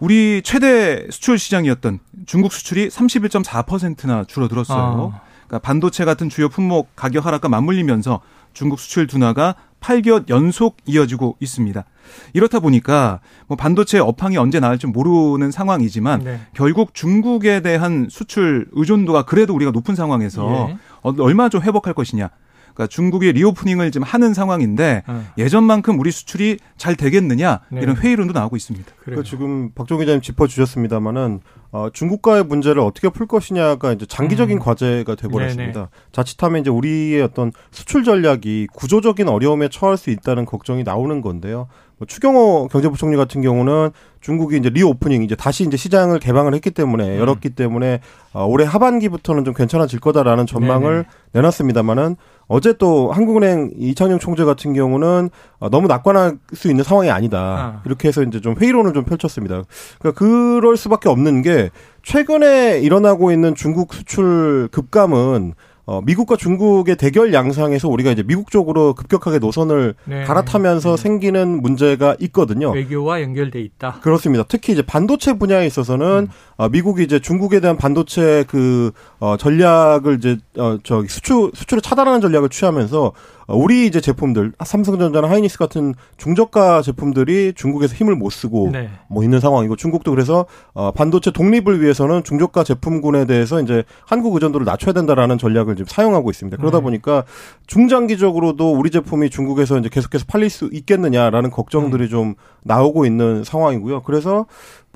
우리 0.00 0.42
최대 0.44 1.06
수출 1.10 1.38
시장이었던 1.38 2.00
중국 2.26 2.52
수출이 2.52 2.88
31.4%나 2.88 4.24
줄어들었어요. 4.24 5.12
아. 5.14 5.20
그러니까 5.46 5.58
반도체 5.60 6.04
같은 6.04 6.28
주요 6.28 6.48
품목 6.48 6.94
가격 6.96 7.24
하락과 7.24 7.48
맞물리면서 7.48 8.20
중국 8.52 8.78
수출 8.80 9.06
둔화가 9.06 9.54
8개월 9.80 10.28
연속 10.28 10.76
이어지고 10.86 11.36
있습니다. 11.40 11.84
이렇다 12.32 12.60
보니까 12.60 13.20
뭐 13.46 13.56
반도체 13.56 13.98
업황이 13.98 14.36
언제 14.36 14.60
나올지 14.60 14.86
모르는 14.86 15.50
상황이지만 15.50 16.24
네. 16.24 16.40
결국 16.54 16.94
중국에 16.94 17.60
대한 17.60 18.08
수출 18.10 18.68
의존도가 18.72 19.22
그래도 19.22 19.54
우리가 19.54 19.70
높은 19.70 19.94
상황에서 19.94 20.70
예. 20.70 20.76
얼마나 21.02 21.48
좀 21.48 21.62
회복할 21.62 21.94
것이냐. 21.94 22.30
그러니까 22.74 22.86
중국이 22.86 23.32
리오프닝을 23.32 23.90
지금 23.90 24.06
하는 24.06 24.32
상황인데 24.32 25.02
어. 25.08 25.26
예전만큼 25.36 25.98
우리 25.98 26.12
수출이 26.12 26.58
잘 26.76 26.94
되겠느냐 26.94 27.60
네. 27.70 27.80
이런 27.82 27.96
회의론도 27.96 28.32
나오고 28.32 28.56
있습니다. 28.56 28.92
그러니까 29.00 29.28
지금 29.28 29.72
박종 29.74 29.98
기자님 29.98 30.20
짚어주셨습니다마는 30.20 31.40
어, 31.70 31.88
중국과의 31.92 32.44
문제를 32.44 32.80
어떻게 32.80 33.10
풀 33.10 33.26
것이냐가 33.26 33.92
이제 33.92 34.06
장기적인 34.06 34.56
음. 34.56 34.60
과제가 34.60 35.14
돼버렸습니다. 35.16 35.90
자칫하면 36.12 36.62
이제 36.62 36.70
우리의 36.70 37.22
어떤 37.22 37.52
수출 37.70 38.04
전략이 38.04 38.68
구조적인 38.72 39.28
어려움에 39.28 39.68
처할 39.68 39.96
수 39.98 40.10
있다는 40.10 40.46
걱정이 40.46 40.82
나오는 40.82 41.20
건데요. 41.20 41.68
뭐 41.98 42.06
추경호 42.06 42.68
경제부총리 42.68 43.16
같은 43.16 43.42
경우는 43.42 43.90
중국이 44.20 44.56
이제 44.56 44.70
리오프닝 44.70 45.24
이제 45.24 45.34
다시 45.34 45.64
이제 45.64 45.76
시장을 45.76 46.20
개방을 46.20 46.54
했기 46.54 46.70
때문에 46.70 47.16
음. 47.16 47.18
열었기 47.18 47.50
때문에 47.50 48.00
어, 48.32 48.46
올해 48.46 48.64
하반기부터는 48.64 49.44
좀 49.44 49.52
괜찮아질 49.52 50.00
거다라는 50.00 50.46
전망을 50.46 50.92
네네. 50.92 51.04
내놨습니다만은 51.32 52.16
어제 52.48 52.72
또 52.72 53.12
한국은행 53.12 53.70
이창용 53.78 54.18
총재 54.18 54.44
같은 54.44 54.72
경우는 54.72 55.30
어, 55.58 55.68
너무 55.68 55.86
낙관할 55.86 56.38
수 56.54 56.68
있는 56.68 56.82
상황이 56.82 57.10
아니다. 57.10 57.38
아. 57.38 57.82
이렇게 57.84 58.08
해서 58.08 58.22
이제 58.22 58.40
좀 58.40 58.56
회의론을 58.58 58.94
좀 58.94 59.04
펼쳤습니다. 59.04 59.62
그러니까 59.98 60.18
그럴 60.18 60.76
수밖에 60.76 61.08
없는 61.08 61.42
게 61.42 61.70
최근에 62.02 62.80
일어나고 62.80 63.30
있는 63.32 63.54
중국 63.54 63.92
수출 63.92 64.68
급감은 64.72 65.52
어, 65.88 66.02
미국과 66.02 66.36
중국의 66.36 66.96
대결 66.96 67.32
양상에서 67.32 67.88
우리가 67.88 68.10
이제 68.10 68.22
미국 68.22 68.50
쪽으로 68.50 68.92
급격하게 68.92 69.38
노선을 69.38 69.94
네. 70.04 70.22
갈아타면서 70.24 70.96
네. 70.96 71.02
생기는 71.02 71.62
문제가 71.62 72.14
있거든요. 72.20 72.72
외교와 72.72 73.22
연결돼 73.22 73.58
있다. 73.62 74.00
그렇습니다. 74.02 74.44
특히 74.46 74.74
이제 74.74 74.82
반도체 74.82 75.38
분야에 75.38 75.66
있어서는 75.66 76.28
음. 76.28 76.32
어, 76.58 76.68
미국이 76.68 77.02
이제 77.04 77.18
중국에 77.18 77.60
대한 77.60 77.78
반도체 77.78 78.44
그 78.48 78.90
어, 79.18 79.38
전략을 79.38 80.16
이제 80.18 80.36
어, 80.58 80.76
저 80.82 81.02
수출 81.08 81.52
수출을 81.54 81.80
차단하는 81.80 82.20
전략을 82.20 82.50
취하면서 82.50 83.06
어, 83.06 83.12
우리 83.48 83.86
이제 83.86 84.00
제품들 84.00 84.52
삼성전자나 84.62 85.28
하이닉스 85.28 85.56
같은 85.56 85.94
중저가 86.18 86.82
제품들이 86.82 87.54
중국에서 87.54 87.94
힘을 87.94 88.14
못 88.14 88.30
쓰고 88.30 88.70
네. 88.72 88.90
뭐 89.08 89.24
있는 89.24 89.40
상황이고 89.40 89.76
중국도 89.76 90.10
그래서 90.10 90.44
어 90.74 90.92
반도체 90.92 91.30
독립을 91.30 91.80
위해서는 91.80 92.24
중저가 92.24 92.62
제품군에 92.62 93.24
대해서 93.24 93.60
이제 93.62 93.84
한국 94.06 94.34
의존도를 94.34 94.66
낮춰야 94.66 94.92
된다라는 94.92 95.38
전략을 95.38 95.76
좀 95.76 95.86
사용하고 95.86 96.30
있습니다. 96.30 96.58
그러다 96.58 96.78
음. 96.78 96.84
보니까 96.84 97.24
중장기적으로도 97.66 98.72
우리 98.72 98.90
제품이 98.90 99.30
중국에서 99.30 99.78
이제 99.78 99.88
계속해서 99.88 100.26
팔릴 100.28 100.50
수 100.50 100.68
있겠느냐라는 100.70 101.50
걱정들이 101.50 102.04
음. 102.04 102.08
좀 102.08 102.34
나오고 102.64 103.06
있는 103.06 103.44
상황이고요. 103.44 104.02
그래서 104.02 104.46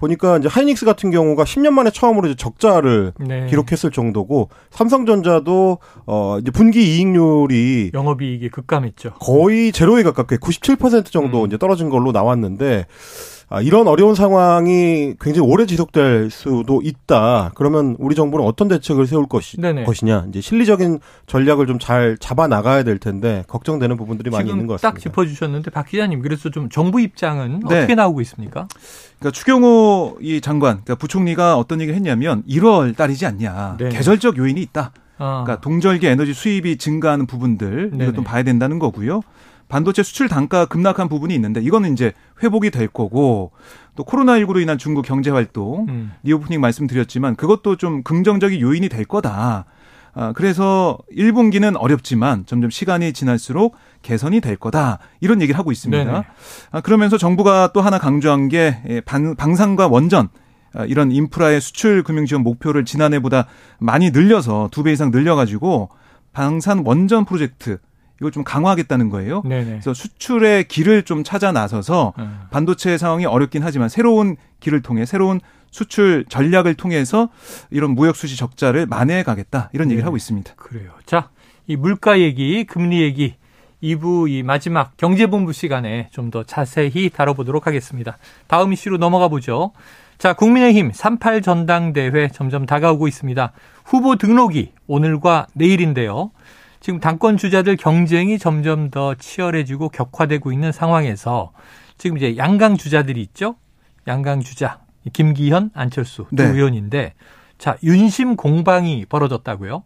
보니까 0.03 0.39
이제 0.39 0.49
하이닉스 0.49 0.85
같은 0.85 1.11
경우가 1.11 1.45
10년 1.45 1.71
만에 1.71 1.91
처음으로 1.91 2.27
이제 2.27 2.35
적자를 2.37 3.13
네. 3.21 3.47
기록했을 3.47 3.93
정도고 3.93 4.49
삼성전자도 4.71 5.79
어 6.07 6.39
이제 6.41 6.51
분기 6.51 6.97
이익률이 6.97 7.93
영업이익이 7.95 8.49
급감했죠. 8.51 9.15
거의 9.21 9.71
제로에 9.71 10.03
가깝게 10.03 10.37
97% 10.39 11.07
정도 11.07 11.43
음. 11.43 11.47
이제 11.47 11.57
떨어진 11.57 11.89
걸로 11.89 12.11
나왔는데 12.11 12.87
아, 13.42 13.42
이런 13.61 13.87
어려운 13.87 14.15
상황이 14.15 15.15
굉장히 15.21 15.47
오래 15.47 15.67
지속될 15.67 16.31
수도 16.31 16.81
있다. 16.83 17.53
그러면 17.55 17.97
우리 17.99 18.15
정부는 18.15 18.47
어떤 18.47 18.69
대책을 18.69 19.07
세울 19.07 19.27
것이, 19.27 19.59
것이냐. 19.61 20.27
이제 20.31 20.41
실리적인 20.41 21.01
전략을 21.27 21.67
좀 21.67 21.83
잘 21.83 22.17
잡아 22.21 22.47
나가야 22.47 22.85
될 22.85 22.99
텐데 22.99 23.43
걱정되는 23.49 23.97
부분들이 23.97 24.31
많이 24.31 24.49
있는 24.49 24.69
것 24.69 24.81
같습니다. 24.81 24.95
딱 24.95 25.01
짚어주셨는데 25.01 25.73
박 25.73 25.85
기자님 25.85 26.23
그래서 26.23 26.49
좀 26.49 26.69
정부 26.69 27.01
입장은 27.01 27.61
네. 27.69 27.79
어떻게 27.79 27.97
나오고 27.97 28.21
있습니까? 28.21 28.69
그러니까 29.19 29.31
추경호 29.33 30.19
이 30.21 30.41
장관, 30.41 30.83
그러니까 30.85 30.95
부총리가 30.95 31.59
어떤 31.59 31.81
얘기를 31.81 31.97
했냐면 31.97 32.45
1월 32.49 32.97
달이지 32.97 33.27
않냐. 33.27 33.79
네. 33.81 33.89
계절적 33.89 34.39
요인이 34.39 34.63
있다. 34.63 34.93
아. 35.19 35.43
그러니까 35.45 35.61
동절기 35.61 36.07
에너지 36.07 36.33
수입이 36.33 36.77
증가하는 36.79 37.27
부분들 37.27 37.93
이것도 37.95 38.23
봐야 38.23 38.45
된다는 38.45 38.79
거고요. 38.79 39.23
반도체 39.73 40.03
수출 40.03 40.29
단가 40.29 40.67
급락한 40.67 41.09
부분이 41.09 41.35
있는데 41.35 41.63
이거는 41.63 41.95
이제 41.95 42.13
회복이 42.43 42.71
될 42.71 42.89
거고 42.89 43.53
또 43.97 44.05
코로나19로 44.05 44.61
인한 44.61 44.77
중국 44.77 45.01
경제 45.01 45.31
활동 45.31 45.87
음. 45.89 46.13
reopening 46.25 46.61
말씀드렸지만 46.61 47.37
그것도 47.37 47.77
좀 47.77 48.03
긍정적인 48.03 48.61
요인이 48.61 48.91
될 48.91 49.07
거다. 49.07 49.65
아, 50.13 50.33
그래서 50.37 50.99
1분기는 51.17 51.75
어렵지만 51.75 52.45
점점 52.45 52.69
시간이 52.69 53.15
지날수록 53.15 53.75
개선이 54.03 54.43
될 54.43 54.57
거다. 54.57 54.99
이런 55.23 55.41
얘기를 55.41 55.59
하고 55.59 55.73
있습니다. 55.73 56.25
아, 56.71 56.81
그러면서 56.83 57.17
정부가 57.17 57.71
또 57.73 57.81
하나 57.81 57.99
강조한 57.99 58.51
게 58.51 58.77
예, 58.91 59.01
방, 59.01 59.37
방산과 59.37 59.89
원전 59.89 60.29
아, 60.75 60.85
이런 60.85 61.11
인프라의 61.11 61.63
수출 61.63 62.03
금융 62.03 62.27
지원 62.27 62.43
목표를 62.43 62.85
지난해보다 62.85 63.47
많이 63.79 64.11
늘려서 64.11 64.69
두 64.71 64.83
배 64.83 64.93
이상 64.93 65.11
늘려 65.11 65.35
가지고 65.35 65.89
방산 66.35 66.83
원전 66.85 67.25
프로젝트 67.25 67.79
이걸 68.23 68.31
좀 68.31 68.45
강화하겠다는 68.45 69.09
거예요. 69.09 69.43
네네. 69.45 69.65
그래서 69.65 69.93
수출의 69.93 70.69
길을 70.69 71.03
좀 71.03 71.25
찾아 71.25 71.51
나서서 71.51 72.13
음. 72.21 72.43
반도체 72.53 72.97
상황이 72.97 73.27
어렵긴 73.27 73.65
하지만 73.65 73.89
새로운 73.89 74.37
길을 74.61 74.81
통해 74.81 75.05
새로운 75.05 75.41
수출 75.73 76.25
전략을 76.29 76.75
통해서 76.75 77.31
이런 77.71 77.97
무역 77.97 78.15
수지 78.15 78.37
적자를 78.37 78.87
만회해 78.87 79.25
가겠다 79.25 79.71
이런 79.73 79.89
얘기를 79.89 80.03
네. 80.03 80.05
하고 80.05 80.17
있습니다. 80.17 80.55
그래요. 80.55 80.91
자, 81.05 81.31
이 81.67 81.75
물가 81.75 82.21
얘기, 82.21 82.63
금리 82.65 83.03
얘기 83.03 83.35
2부 83.83 84.31
이 84.31 84.45
마지막 84.45 84.97
경제본부 84.97 85.53
시간에 85.53 86.09
좀 86.13 86.31
더 86.31 86.45
자세히 86.45 87.11
다뤄보도록 87.11 87.67
하겠습니다. 87.67 88.19
다음 88.47 88.73
이슈로 88.73 88.99
넘어가 88.99 89.27
보죠. 89.27 89.73
자, 90.17 90.35
국민의힘 90.35 90.93
38 90.95 91.43
전당대회 91.43 92.29
점점 92.29 92.67
다가오고 92.67 93.09
있습니다. 93.09 93.53
후보 93.85 94.15
등록이 94.15 94.73
오늘과 94.87 95.49
내일인데요. 95.55 96.31
지금 96.83 96.99
당권 96.99 97.37
주자들 97.37 97.77
경쟁이 97.77 98.41
점점 98.41 98.91
더 98.91 99.15
치열해지고 99.15 99.91
격화되고 99.91 100.51
있는 100.51 100.73
상황에서 100.73 101.53
지금 101.97 102.17
이제 102.17 102.37
양강 102.37 102.77
주자들이 102.77 103.23
있죠. 103.23 103.55
양강 104.09 104.41
주자 104.41 104.81
김기현, 105.13 105.71
안철수 105.75 106.27
두 106.31 106.43
네. 106.43 106.49
의원인데 106.49 107.15
자 107.57 107.77
윤심 107.85 108.35
공방이 108.35 109.07
벌어졌다고요? 109.09 109.85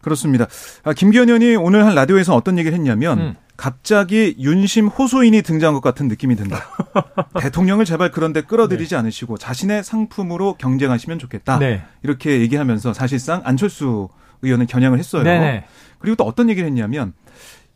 그렇습니다. 0.00 0.46
아, 0.84 0.92
김기현 0.92 1.28
의원이 1.28 1.56
오늘 1.56 1.84
한 1.84 1.96
라디오에서 1.96 2.36
어떤 2.36 2.56
얘기를 2.56 2.78
했냐면 2.78 3.18
음. 3.18 3.34
갑자기 3.56 4.36
윤심 4.38 4.86
호소인이 4.86 5.42
등장한 5.42 5.74
것 5.74 5.80
같은 5.80 6.06
느낌이 6.06 6.36
든다. 6.36 6.62
대통령을 7.40 7.84
제발 7.84 8.12
그런데 8.12 8.42
끌어들이지 8.42 8.90
네. 8.90 8.96
않으시고 9.00 9.38
자신의 9.38 9.82
상품으로 9.82 10.54
경쟁하시면 10.54 11.18
좋겠다. 11.18 11.58
네. 11.58 11.82
이렇게 12.04 12.40
얘기하면서 12.40 12.94
사실상 12.94 13.42
안철수 13.44 14.08
의원은 14.42 14.66
겨냥을 14.66 14.98
했어요. 14.98 15.22
네네. 15.22 15.64
그리고 15.98 16.16
또 16.16 16.24
어떤 16.24 16.48
얘기를 16.50 16.66
했냐면 16.68 17.12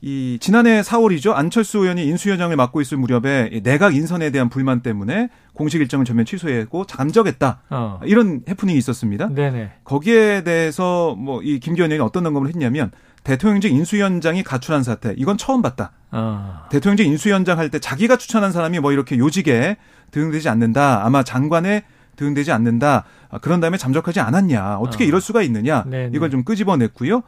이 0.05 0.39
지난해 0.41 0.81
4월이죠. 0.81 1.33
안철수 1.33 1.79
의원이 1.79 2.05
인수위원장을 2.07 2.55
맡고 2.57 2.81
있을 2.81 2.97
무렵에 2.99 3.61
내각 3.63 3.95
인선에 3.95 4.31
대한 4.31 4.49
불만 4.49 4.81
때문에 4.83 5.29
공식 5.55 5.81
일정을 5.81 6.05
전면 6.05 6.25
취소했고 6.25 6.87
잠적했다. 6.87 7.63
어. 7.71 8.01
이런 8.05 8.43
해프닝이 8.49 8.77
있었습니다. 8.79 9.29
네네. 9.29 9.71
거기에 9.85 10.43
대해서 10.43 11.15
뭐 11.17 11.41
이 11.45 11.61
김기현 11.61 11.93
의원이 11.93 12.05
어떤 12.05 12.27
언급을 12.27 12.49
했냐면 12.49 12.91
대통령직 13.23 13.71
인수위원장이 13.71 14.43
가출한 14.43 14.83
사태 14.83 15.15
이건 15.17 15.39
처음 15.39 15.63
봤다. 15.63 15.93
어. 16.11 16.65
대통령직 16.71 17.07
인수위원장 17.07 17.59
할 17.59 17.71
때 17.71 17.79
자기가 17.79 18.17
추천한 18.17 18.51
사람이 18.51 18.81
뭐 18.81 18.91
이렇게 18.91 19.17
요직에 19.19 19.77
등용되지 20.11 20.49
않는다. 20.49 21.05
아마 21.07 21.23
장관에 21.23 21.85
등용되지 22.17 22.53
않는다. 22.53 23.05
아, 23.31 23.39
그런 23.39 23.61
다음에 23.61 23.77
잠적하지 23.77 24.21
않았냐. 24.21 24.79
어떻게 24.79 25.05
어. 25.05 25.07
이럴 25.07 25.21
수가 25.21 25.43
있느냐. 25.43 25.85
네네. 25.85 26.11
이걸 26.15 26.31
좀 26.31 26.45
끄집어냈고요. 26.45 27.23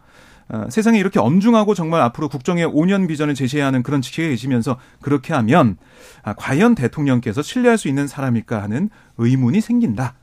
어, 0.49 0.67
세상에 0.69 0.99
이렇게 0.99 1.19
엄중하고 1.19 1.75
정말 1.75 2.03
앞으로 2.03 2.29
국정의 2.29 2.67
5년 2.67 3.09
비전을 3.09 3.35
제시해야 3.35 3.67
하는 3.67 3.83
그런 3.83 4.03
직책에 4.03 4.29
계시면서 4.29 4.77
그렇게 5.01 5.33
하면 5.33 5.77
아, 6.23 6.35
과연 6.35 6.75
대통령께서 6.75 7.43
신뢰할 7.43 7.79
수 7.79 7.89
있는 7.89 8.07
사람일까 8.07 8.63
하는 8.63 8.91
의문이 9.17 9.61
생긴다. 9.61 10.15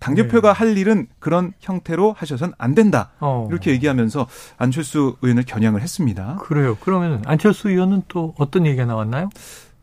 당대표가 0.00 0.54
네. 0.54 0.58
할 0.58 0.78
일은 0.78 1.06
그런 1.18 1.52
형태로 1.60 2.14
하셔선 2.16 2.54
안 2.58 2.74
된다. 2.74 3.10
어. 3.20 3.46
이렇게 3.50 3.70
얘기하면서 3.70 4.26
안철수 4.56 5.16
의원을 5.20 5.44
겨냥을 5.44 5.82
했습니다. 5.82 6.38
그래요. 6.40 6.76
그러면 6.80 7.22
안철수 7.26 7.68
의원은 7.68 8.02
또 8.08 8.34
어떤 8.38 8.66
얘기가 8.66 8.86
나왔나요? 8.86 9.28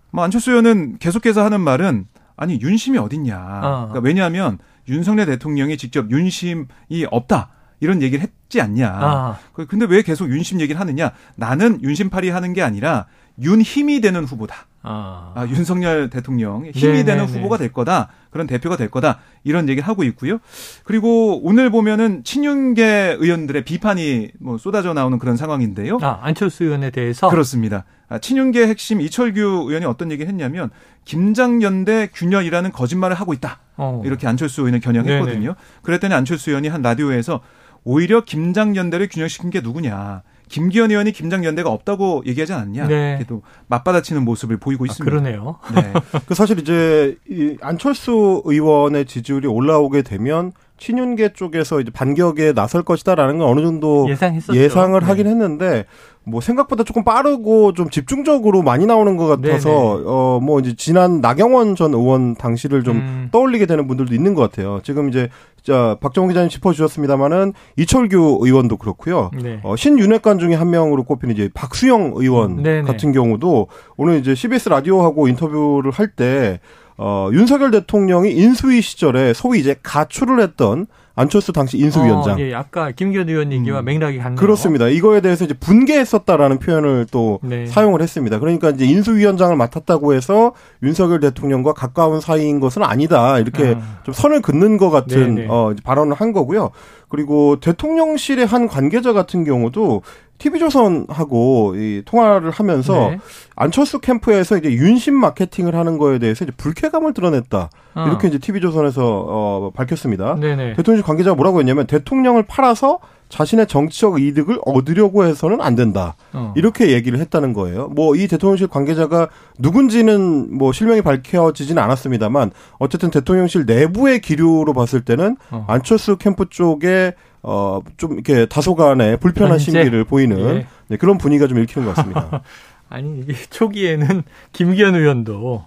뭐 0.09 0.23
안철수 0.23 0.51
의원은 0.51 0.97
계속해서 0.97 1.43
하는 1.43 1.61
말은 1.61 2.07
아니 2.37 2.59
윤심이 2.61 2.97
어딨냐. 2.97 3.37
어. 3.37 3.87
그러니까 3.89 3.99
왜냐하면 3.99 4.59
윤석열 4.87 5.25
대통령이 5.25 5.75
직접 5.75 6.09
윤심이 6.09 6.65
없다. 7.11 7.49
이런 7.79 8.01
얘기를 8.01 8.23
했지 8.23 8.61
않냐. 8.61 8.89
아. 8.89 9.37
그, 9.53 9.65
근데 9.67 9.85
왜 9.85 10.01
계속 10.01 10.29
윤심 10.29 10.61
얘기를 10.61 10.79
하느냐? 10.79 11.11
나는 11.35 11.81
윤심팔이 11.81 12.29
하는 12.29 12.53
게 12.53 12.61
아니라 12.61 13.05
윤 13.41 13.61
힘이 13.61 14.01
되는 14.01 14.23
후보다. 14.23 14.65
아. 14.81 15.33
아 15.35 15.47
윤석열 15.47 16.09
대통령 16.09 16.65
힘이 16.65 17.03
네네네. 17.03 17.03
되는 17.03 17.25
후보가 17.25 17.57
될 17.57 17.71
거다. 17.71 18.09
그런 18.31 18.47
대표가 18.47 18.77
될 18.77 18.89
거다. 18.89 19.19
이런 19.43 19.67
얘기를 19.69 19.87
하고 19.87 20.03
있고요. 20.03 20.39
그리고 20.83 21.41
오늘 21.43 21.69
보면은 21.69 22.23
친윤계 22.23 23.17
의원들의 23.19 23.65
비판이 23.65 24.31
뭐 24.39 24.57
쏟아져 24.57 24.93
나오는 24.93 25.19
그런 25.19 25.35
상황인데요. 25.35 25.97
아, 26.01 26.19
안철수 26.21 26.63
의원에 26.63 26.89
대해서 26.89 27.29
그렇습니다. 27.29 27.85
아, 28.09 28.19
친윤계 28.19 28.67
핵심 28.67 29.01
이철규 29.01 29.65
의원이 29.67 29.85
어떤 29.85 30.11
얘기를 30.11 30.29
했냐면 30.29 30.69
김장연대 31.05 32.09
균열이라는 32.13 32.71
거짓말을 32.71 33.15
하고 33.15 33.33
있다. 33.33 33.59
어. 33.75 34.01
이렇게 34.05 34.27
안철수 34.27 34.61
의원을 34.61 34.79
겨냥했거든요. 34.79 35.39
네네. 35.39 35.53
그랬더니 35.81 36.13
안철수 36.13 36.51
의원이 36.51 36.69
한 36.69 36.81
라디오에서 36.81 37.41
오히려 37.83 38.23
김장연대를 38.23 39.09
균형시킨 39.09 39.49
게 39.49 39.61
누구냐. 39.61 40.23
김기현 40.49 40.91
의원이 40.91 41.11
김장연대가 41.11 41.69
없다고 41.69 42.23
얘기하지 42.25 42.53
않았냐. 42.53 42.87
네. 42.87 43.19
또 43.27 43.41
맞받아치는 43.67 44.23
모습을 44.23 44.57
보이고 44.57 44.85
아, 44.85 44.87
있습니다. 44.87 45.15
아, 45.15 45.19
그러네요. 45.19 45.59
네. 45.75 45.93
그 46.25 46.35
사실 46.35 46.59
이제 46.59 47.17
이 47.29 47.57
안철수 47.61 48.41
의원의 48.45 49.05
지지율이 49.05 49.47
올라오게 49.47 50.01
되면 50.03 50.53
친윤계 50.77 51.33
쪽에서 51.33 51.81
이제 51.81 51.91
반격에 51.91 52.53
나설 52.53 52.83
것이다라는 52.83 53.39
건 53.39 53.47
어느 53.47 53.61
정도 53.61 54.07
예상했었죠. 54.09 54.57
예상을 54.57 54.99
네. 54.99 55.05
하긴 55.05 55.27
했는데 55.27 55.85
뭐 56.27 56.41
생각보다 56.41 56.83
조금 56.83 57.03
빠르고 57.03 57.73
좀 57.73 57.89
집중적으로 57.89 58.61
많이 58.61 58.85
나오는 58.85 59.15
것 59.15 59.27
같아서 59.27 60.01
어 60.05 60.39
뭐 60.41 60.59
이제 60.59 60.75
지난 60.75 61.19
나경원 61.21 61.75
전 61.75 61.93
의원 61.93 62.35
당시를 62.35 62.83
좀 62.83 62.97
음. 62.97 63.29
떠올리게 63.31 63.65
되는 63.65 63.87
분들도 63.87 64.13
있는 64.13 64.33
것 64.33 64.41
같아요. 64.41 64.79
지금 64.83 65.09
이제 65.09 65.29
자 65.63 65.97
박정호 65.99 66.27
기자님 66.27 66.49
짚어주셨습니다마는 66.49 67.53
이철규 67.77 68.39
의원도 68.41 68.77
그렇고요. 68.77 69.31
네. 69.41 69.59
어, 69.63 69.75
신윤회관 69.75 70.39
중에 70.39 70.53
한 70.55 70.69
명으로 70.69 71.03
꼽히는 71.03 71.33
이제 71.33 71.49
박수영 71.53 72.13
의원 72.15 72.61
네네. 72.61 72.83
같은 72.83 73.11
경우도 73.11 73.67
오늘 73.97 74.19
이제 74.19 74.35
CBS 74.35 74.69
라디오하고 74.69 75.27
인터뷰를 75.27 75.91
할때 75.91 76.59
어, 76.97 77.29
윤석열 77.31 77.71
대통령이 77.71 78.31
인수위 78.31 78.81
시절에 78.81 79.33
소위 79.33 79.59
이제 79.59 79.75
가출을 79.83 80.39
했던 80.41 80.87
안철수 81.17 81.51
당시 81.51 81.77
인수위원장. 81.79 82.35
어, 82.35 82.39
예, 82.39 82.53
아까 82.53 82.91
김기현 82.91 83.27
의원 83.27 83.51
얘기와 83.51 83.79
음. 83.79 83.85
맥락이 83.85 84.19
같네요. 84.19 84.35
그렇습니다. 84.35 84.87
이거에 84.87 85.19
대해서 85.19 85.45
이제 85.45 85.55
분개했었다라는 85.55 86.59
표현을 86.59 87.07
또 87.09 87.39
네. 87.41 87.65
사용을 87.65 88.03
했습니다. 88.03 88.37
그러니까 88.39 88.69
이제 88.69 88.85
인수위원장을 88.85 89.55
맡았다고 89.55 90.13
해서 90.13 90.53
윤석열 90.83 91.19
대통령과 91.19 91.73
가까운 91.73 92.21
사이인 92.21 92.59
것은 92.59 92.83
아니다. 92.83 93.39
이렇게 93.39 93.71
음. 93.71 93.81
좀 94.03 94.13
선을 94.13 94.43
긋는 94.43 94.77
것 94.77 94.91
같은 94.91 95.35
네, 95.35 95.41
네. 95.41 95.47
어, 95.49 95.73
발언을 95.83 96.13
한 96.13 96.31
거고요. 96.33 96.69
그리고 97.09 97.59
대통령실의 97.59 98.45
한 98.45 98.67
관계자 98.67 99.13
같은 99.13 99.43
경우도 99.43 100.01
TV조선하고 100.37 101.75
이 101.75 102.03
통화를 102.05 102.51
하면서 102.51 103.09
네. 103.09 103.19
안철수 103.55 103.99
캠프에서 103.99 104.57
이제 104.57 104.71
윤심 104.71 105.15
마케팅을 105.15 105.75
하는 105.75 105.97
거에 105.97 106.19
대해서 106.19 106.45
이제 106.45 106.53
불쾌감을 106.55 107.13
드러냈다. 107.13 107.69
어. 107.95 108.05
이렇게 108.07 108.27
이제 108.27 108.37
TV조선에서 108.37 109.25
어, 109.27 109.71
밝혔습니다. 109.73 110.35
네네. 110.35 110.75
대통령실 110.75 111.05
관계자가 111.05 111.35
뭐라고 111.35 111.59
했냐면 111.59 111.87
대통령을 111.87 112.43
팔아서 112.43 112.99
자신의 113.29 113.67
정치적 113.67 114.21
이득을 114.21 114.59
얻으려고 114.65 115.25
해서는 115.25 115.61
안 115.61 115.75
된다. 115.75 116.15
어. 116.33 116.53
이렇게 116.55 116.91
얘기를 116.91 117.19
했다는 117.19 117.53
거예요. 117.53 117.87
뭐 117.87 118.17
이 118.17 118.27
대통령실 118.27 118.67
관계자가 118.67 119.29
누군지는 119.59 120.57
뭐 120.57 120.71
실명이 120.71 121.01
밝혀지지는 121.01 121.81
않았습니다만 121.81 122.51
어쨌든 122.79 123.11
대통령실 123.11 123.65
내부의 123.65 124.21
기류로 124.21 124.73
봤을 124.73 125.01
때는 125.01 125.37
어. 125.51 125.65
안철수 125.67 126.17
캠프 126.17 126.49
쪽에 126.49 127.13
어, 127.43 127.81
좀 127.97 128.13
이렇게 128.13 128.45
다소간의 128.47 129.17
불편한 129.17 129.59
심기를 129.59 130.03
보이는 130.03 130.39
예. 130.39 130.67
네, 130.87 130.97
그런 130.97 131.17
분위기가 131.17 131.47
좀 131.47 131.59
읽히는 131.59 131.87
것 131.87 131.95
같습니다. 131.95 132.41
아니, 132.89 133.19
이게 133.19 133.33
초기에는 133.49 134.23
김기현 134.53 134.95
의원도 134.95 135.63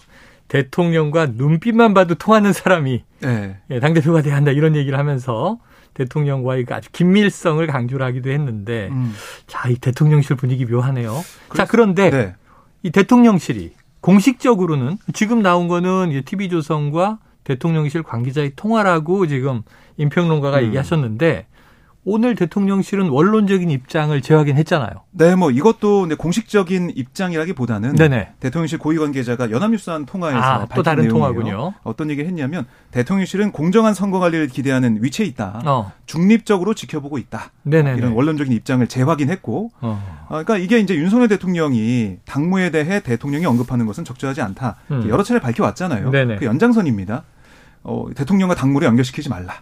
대통령과 0.49 1.27
눈빛만 1.37 1.95
봐도 1.95 2.17
통하는 2.17 2.53
사람이 2.53 3.05
네. 3.21 3.57
예, 3.71 3.81
당대표가 3.81 4.23
돼야 4.23 4.35
한다 4.35 4.51
이런 4.51 4.75
얘기를 4.75 4.99
하면서 4.99 5.59
대통령과의 5.95 6.65
그 6.65 6.75
아주 6.75 6.91
긴밀성을 6.93 7.65
강조를 7.67 8.05
하기도 8.07 8.31
했는데 8.31 8.89
음. 8.91 9.13
자, 9.47 9.69
이 9.69 9.77
대통령실 9.77 10.37
분위기 10.37 10.65
묘하네요. 10.65 11.23
그래서, 11.49 11.55
자, 11.55 11.71
그런데 11.71 12.11
네. 12.11 12.35
이 12.83 12.91
대통령실이 12.91 13.73
공식적으로는 14.01 14.99
지금 15.13 15.43
나온 15.43 15.69
거는 15.69 16.23
TV조선과 16.25 17.19
대통령실 17.45 18.03
관계자의 18.03 18.53
통화라고 18.57 19.27
지금 19.27 19.63
임평론가가 19.97 20.59
음. 20.61 20.65
얘기하셨는데 20.67 21.47
오늘 22.05 22.35
대통령실은 22.35 23.11
원론적인 23.11 23.71
입장을 23.71 24.19
재확인했잖아요. 24.23 24.91
네, 25.11 25.35
뭐 25.35 25.51
이것도 25.51 26.09
공식적인 26.17 26.93
입장이라기보다는 26.95 27.95
네네. 27.95 28.33
대통령실 28.41 28.79
고위 28.79 28.97
관계자가 28.97 29.51
연합뉴스와는 29.51 30.07
통화에서 30.07 30.39
아, 30.39 30.67
또 30.75 30.83
다른. 30.83 31.09
통화군요. 31.09 31.75
어떤 31.83 32.09
얘기를 32.11 32.27
했냐면 32.29 32.67
대통령실은 32.91 33.53
공정한 33.53 33.93
선거 33.93 34.19
관리를 34.19 34.49
기대하는 34.49 35.03
위치에 35.03 35.27
있다. 35.27 35.63
어. 35.67 35.93
중립적으로 36.07 36.73
지켜보고 36.73 37.19
있다. 37.19 37.51
네네 37.65 37.97
이런 37.97 38.13
원론적인 38.13 38.53
입장을 38.53 38.87
재확인했고, 38.87 39.71
어. 39.81 40.27
아, 40.27 40.29
그러니까 40.29 40.57
이게 40.57 40.79
이제 40.79 40.95
윤석열 40.95 41.29
대통령이 41.29 42.19
당무에 42.25 42.71
대해 42.71 43.01
대통령이 43.01 43.45
언급하는 43.45 43.85
것은 43.85 44.05
적절하지 44.05 44.41
않다. 44.41 44.77
음. 44.91 45.07
여러 45.09 45.23
차례 45.23 45.39
밝혀왔잖아요. 45.41 46.11
네네. 46.11 46.37
그 46.37 46.47
연장선입니다. 46.47 47.25
어, 47.83 48.07
대통령과 48.15 48.55
당무를 48.55 48.87
연결시키지 48.89 49.29
말라. 49.29 49.55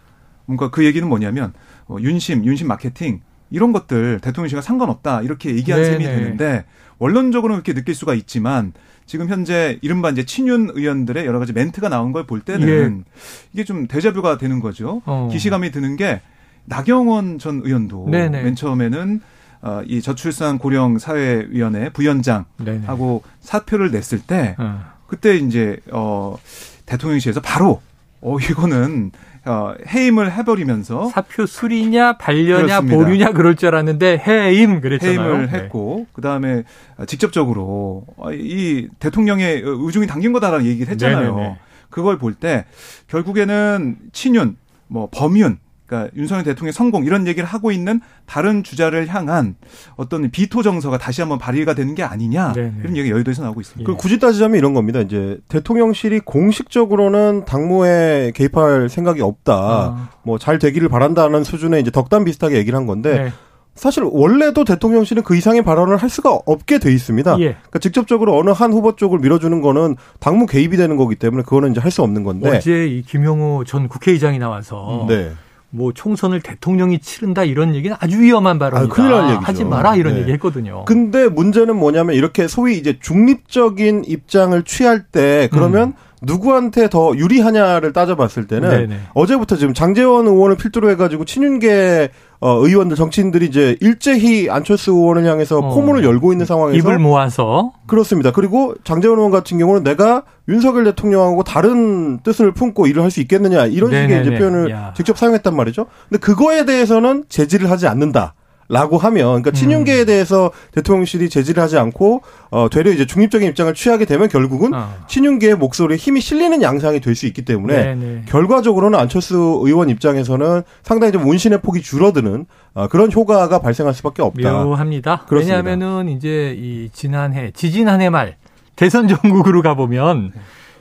뭔가 0.48 0.70
그 0.70 0.84
얘기는 0.86 1.06
뭐냐면 1.06 1.52
어, 1.88 1.96
윤심, 2.00 2.44
윤심 2.44 2.68
마케팅 2.68 3.20
이런 3.50 3.72
것들 3.72 4.20
대통령실과 4.20 4.60
상관없다 4.62 5.22
이렇게 5.22 5.50
얘기한 5.56 5.82
네네. 5.82 5.92
셈이 5.92 6.04
되는데 6.04 6.64
원론적으로는 6.98 7.56
이렇게 7.56 7.72
느낄 7.74 7.94
수가 7.94 8.14
있지만 8.14 8.72
지금 9.06 9.28
현재 9.28 9.78
이른바 9.80 10.10
이제 10.10 10.24
친윤 10.24 10.70
의원들의 10.74 11.24
여러 11.24 11.38
가지 11.38 11.52
멘트가 11.54 11.88
나온 11.88 12.12
걸 12.12 12.24
볼 12.26 12.40
때는 12.40 13.04
예. 13.06 13.10
이게 13.54 13.64
좀 13.64 13.86
대자뷰가 13.86 14.36
되는 14.36 14.60
거죠. 14.60 15.00
어. 15.06 15.28
기시감이 15.32 15.70
드는 15.70 15.96
게 15.96 16.20
나경원 16.66 17.38
전 17.38 17.62
의원도 17.64 18.08
네네. 18.10 18.42
맨 18.42 18.54
처음에는 18.54 19.20
어, 19.62 19.80
이 19.86 20.02
저출산 20.02 20.58
고령 20.58 20.98
사회위원회 20.98 21.88
부위원장하고. 21.90 23.22
사표를 23.40 23.90
냈을 23.90 24.18
때 24.20 24.54
어. 24.58 24.84
그때 25.06 25.36
이제 25.36 25.78
어 25.90 26.36
대통령실에서 26.84 27.40
바로 27.40 27.80
어 28.20 28.36
이거는 28.38 29.10
어, 29.48 29.74
해임을 29.86 30.32
해버리면서 30.32 31.08
사표 31.08 31.46
수리냐 31.46 32.18
반려냐 32.18 32.80
그렇습니다. 32.80 32.96
보류냐 32.96 33.32
그럴 33.32 33.56
줄 33.56 33.68
알았는데 33.68 34.22
해임 34.26 34.80
그랬잖아요. 34.80 35.18
해임을 35.20 35.50
네. 35.50 35.58
했고 35.58 36.06
그 36.12 36.20
다음에 36.20 36.64
직접적으로 37.06 38.04
이 38.32 38.88
대통령의 38.98 39.62
의중이 39.64 40.06
담긴 40.06 40.32
거다라는 40.32 40.66
얘기를 40.66 40.90
했잖아요. 40.92 41.34
네네네. 41.34 41.56
그걸 41.90 42.18
볼 42.18 42.34
때 42.34 42.66
결국에는 43.08 43.96
친윤, 44.12 44.56
뭐 44.88 45.08
범윤 45.10 45.58
그러니까 45.88 46.14
윤석열 46.14 46.44
대통령의 46.44 46.74
성공 46.74 47.04
이런 47.04 47.26
얘기를 47.26 47.48
하고 47.48 47.72
있는 47.72 48.00
다른 48.26 48.62
주자를 48.62 49.08
향한 49.08 49.56
어떤 49.96 50.30
비토 50.30 50.62
정서가 50.62 50.98
다시 50.98 51.22
한번 51.22 51.38
발휘가 51.38 51.74
되는 51.74 51.94
게 51.94 52.02
아니냐 52.02 52.52
네네. 52.52 52.74
이런 52.80 52.96
얘기가 52.98 53.14
여의도에서 53.14 53.42
나오고 53.42 53.62
있습니다. 53.62 53.90
그 53.90 53.96
굳이 53.96 54.18
따지자면 54.18 54.58
이런 54.58 54.74
겁니다. 54.74 55.00
이제 55.00 55.38
대통령실이 55.48 56.20
공식적으로는 56.20 57.46
당무에 57.46 58.32
개입할 58.34 58.90
생각이 58.90 59.22
없다. 59.22 59.54
아. 59.54 60.08
뭐잘 60.24 60.58
되기를 60.58 60.90
바란다는 60.90 61.42
수준의 61.42 61.80
이제 61.80 61.90
덕담 61.90 62.24
비슷하게 62.24 62.56
얘기를 62.58 62.76
한 62.78 62.86
건데 62.86 63.24
네. 63.24 63.32
사실 63.74 64.02
원래도 64.04 64.64
대통령실은 64.64 65.22
그 65.22 65.36
이상의 65.36 65.62
발언을 65.62 65.96
할 65.96 66.10
수가 66.10 66.36
없게 66.46 66.80
돼 66.80 66.92
있습니다. 66.92 67.38
예. 67.38 67.44
그러니까 67.52 67.78
직접적으로 67.78 68.36
어느 68.36 68.50
한 68.50 68.72
후보 68.72 68.96
쪽을 68.96 69.20
밀어주는 69.20 69.62
거는 69.62 69.94
당무 70.18 70.46
개입이 70.46 70.76
되는 70.76 70.96
거기 70.96 71.14
때문에 71.14 71.44
그거는 71.44 71.70
이제 71.70 71.80
할 71.80 71.92
수 71.92 72.02
없는 72.02 72.24
건데 72.24 72.58
어제 72.58 72.86
이 72.86 73.02
김용호 73.02 73.64
전 73.64 73.88
국회의장이 73.88 74.38
나와서 74.38 75.06
네. 75.08 75.30
뭐 75.70 75.92
총선을 75.92 76.40
대통령이 76.40 76.98
치른다 77.00 77.44
이런 77.44 77.74
얘기는 77.74 77.94
아주 78.00 78.20
위험한 78.20 78.58
발언이다. 78.58 78.92
아, 78.92 78.94
큰일 78.94 79.10
날 79.10 79.30
얘기죠. 79.30 79.46
하지 79.46 79.64
마라 79.64 79.96
이런 79.96 80.14
네. 80.14 80.20
얘기 80.20 80.32
했거든요. 80.32 80.84
근데 80.86 81.28
문제는 81.28 81.76
뭐냐면 81.76 82.14
이렇게 82.14 82.48
소위 82.48 82.78
이제 82.78 82.98
중립적인 83.00 84.04
입장을 84.06 84.62
취할 84.64 85.04
때 85.04 85.48
그러면 85.52 85.88
음. 85.88 86.07
누구한테 86.22 86.88
더 86.88 87.14
유리하냐를 87.16 87.92
따져봤을 87.92 88.46
때는 88.46 88.68
네네. 88.68 89.00
어제부터 89.14 89.56
지금 89.56 89.74
장재원 89.74 90.26
의원을 90.26 90.56
필두로 90.56 90.90
해가지고 90.90 91.24
친윤계 91.24 92.10
어, 92.40 92.50
의원들 92.64 92.96
정치인들이 92.96 93.46
이제 93.46 93.76
일제히 93.80 94.48
안철수 94.48 94.92
의원을 94.92 95.24
향해서 95.24 95.58
어. 95.58 95.74
포문을 95.74 96.04
열고 96.04 96.32
있는 96.32 96.46
상황에서 96.46 96.76
입을 96.78 96.98
모아서 96.98 97.72
그렇습니다. 97.88 98.30
그리고 98.30 98.74
장재원 98.84 99.18
의원 99.18 99.32
같은 99.32 99.58
경우는 99.58 99.82
내가 99.82 100.22
윤석열 100.48 100.84
대통령하고 100.84 101.42
다른 101.44 102.18
뜻을 102.22 102.52
품고 102.52 102.86
일을 102.86 103.02
할 103.02 103.10
수 103.10 103.20
있겠느냐 103.20 103.66
이런 103.66 103.90
네네네. 103.90 104.22
식의 104.22 104.26
이제 104.26 104.38
표현을 104.38 104.70
야. 104.70 104.92
직접 104.96 105.16
사용했단 105.18 105.56
말이죠. 105.56 105.86
근데 106.08 106.20
그거에 106.20 106.64
대해서는 106.64 107.24
제지를 107.28 107.70
하지 107.70 107.86
않는다. 107.88 108.34
라고 108.70 108.98
하면 108.98 109.26
그러니까 109.42 109.50
친윤계에 109.52 110.00
음. 110.02 110.06
대해서 110.06 110.50
대통령실이 110.72 111.30
제지를 111.30 111.62
하지 111.62 111.78
않고 111.78 112.20
어 112.50 112.68
되려 112.70 112.90
이제 112.90 113.06
중립적인 113.06 113.48
입장을 113.48 113.72
취하게 113.72 114.04
되면 114.04 114.28
결국은 114.28 114.74
어. 114.74 114.94
친윤계의 115.08 115.54
목소리에 115.56 115.96
힘이 115.96 116.20
실리는 116.20 116.60
양상이 116.60 117.00
될 117.00 117.14
수 117.14 117.26
있기 117.26 117.42
때문에 117.46 117.94
네네. 117.94 118.22
결과적으로는 118.26 118.98
안철수 118.98 119.60
의원 119.64 119.88
입장에서는 119.88 120.62
상당히 120.82 121.12
좀 121.12 121.26
운신의 121.26 121.62
폭이 121.62 121.80
줄어드는 121.80 122.44
어 122.74 122.88
그런 122.88 123.10
효과가 123.10 123.58
발생할 123.60 123.94
수밖에 123.94 124.20
없다. 124.22 124.52
묘합니다. 124.64 125.24
그렇습니다. 125.26 125.56
왜냐하면은 125.56 126.08
이제 126.10 126.54
이 126.58 126.90
지난해 126.92 127.50
지지난해 127.52 128.10
말 128.10 128.36
대선 128.76 129.08
전국으로 129.08 129.62
가 129.62 129.74
보면 129.74 130.32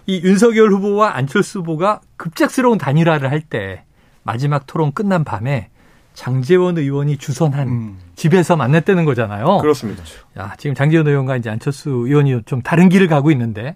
이 0.06 0.21
윤석열 0.23 0.71
후보와 0.73 1.15
안철수 1.15 1.60
후보가 1.60 2.02
급작스러운 2.17 2.78
단일화를 2.78 3.32
할 3.32 3.41
때 3.41 3.84
마지막 4.23 4.67
토론 4.67 4.91
끝난 4.91 5.23
밤에 5.23 5.69
장재원 6.17 6.80
의원이 6.80 7.17
주선한 7.17 7.67
음. 7.67 7.97
집에서 8.15 8.56
만났다는 8.56 9.06
거잖아요. 9.06 9.60
그렇습니다. 9.60 10.03
야, 10.39 10.56
지금 10.58 10.73
장재원 10.73 11.08
의원과 11.08 11.38
이제 11.38 11.51
안철수 11.51 11.91
의원이 11.91 12.41
좀 12.47 12.63
다른 12.63 12.89
길을 12.89 13.08
가고 13.08 13.30
있는데 13.30 13.75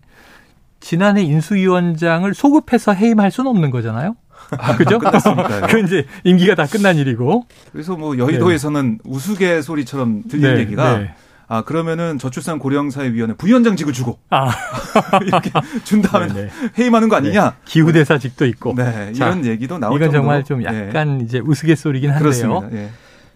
지난해 0.79 1.21
인수위원장을 1.21 2.33
소급해서 2.33 2.93
해임할 2.93 3.29
수는 3.29 3.51
없는 3.51 3.69
거잖아요. 3.69 4.15
아, 4.57 4.75
그죠? 4.75 4.97
끝났으니까요. 4.97 5.67
그 5.69 5.79
이제 5.81 6.07
임기가 6.23 6.55
다 6.55 6.65
끝난 6.65 6.97
일이고. 6.97 7.45
그래서 7.71 7.95
뭐 7.95 8.17
여의도에서는 8.17 8.91
네. 8.91 8.97
우스갯소리처럼 9.05 10.23
들린 10.27 10.55
네, 10.55 10.61
얘기가 10.61 10.97
네. 10.97 11.13
아 11.51 11.63
그러면은 11.63 12.17
저출산 12.17 12.59
고령사회위원회 12.59 13.35
부위원장직을 13.35 13.91
주고 13.91 14.19
아. 14.29 14.51
이렇게 15.21 15.51
준 15.83 16.01
다음에 16.01 16.27
네네. 16.27 16.49
해임하는 16.79 17.09
거 17.09 17.17
아니냐? 17.17 17.49
네. 17.49 17.55
기후대사직도 17.65 18.45
있고. 18.45 18.73
네, 18.73 19.11
이런 19.13 19.43
자, 19.43 19.49
얘기도 19.49 19.77
나오죠. 19.77 19.97
이건 19.97 20.11
정말 20.13 20.45
좀 20.45 20.61
네. 20.61 20.87
약간 20.87 21.17
네. 21.17 21.25
이제 21.25 21.39
우스갯소리긴 21.39 22.09
한데요. 22.09 22.69
네. 22.71 22.89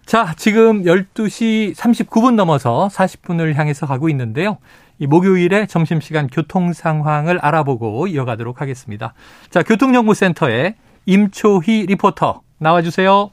자, 0.05 0.33
지금 0.37 0.83
12시 0.83 1.75
39분 1.75 2.35
넘어서 2.35 2.87
40분을 2.89 3.55
향해서 3.55 3.85
가고 3.85 4.07
있는데요. 4.07 4.59
이 4.97 5.07
목요일에 5.07 5.65
점심시간 5.65 6.27
교통 6.27 6.71
상황을 6.71 7.39
알아보고 7.39 8.07
이어가도록 8.07 8.61
하겠습니다. 8.61 9.13
자, 9.49 9.61
교통정보센터에 9.61 10.75
임초희 11.05 11.87
리포터 11.87 12.43
나와주세요. 12.59 13.31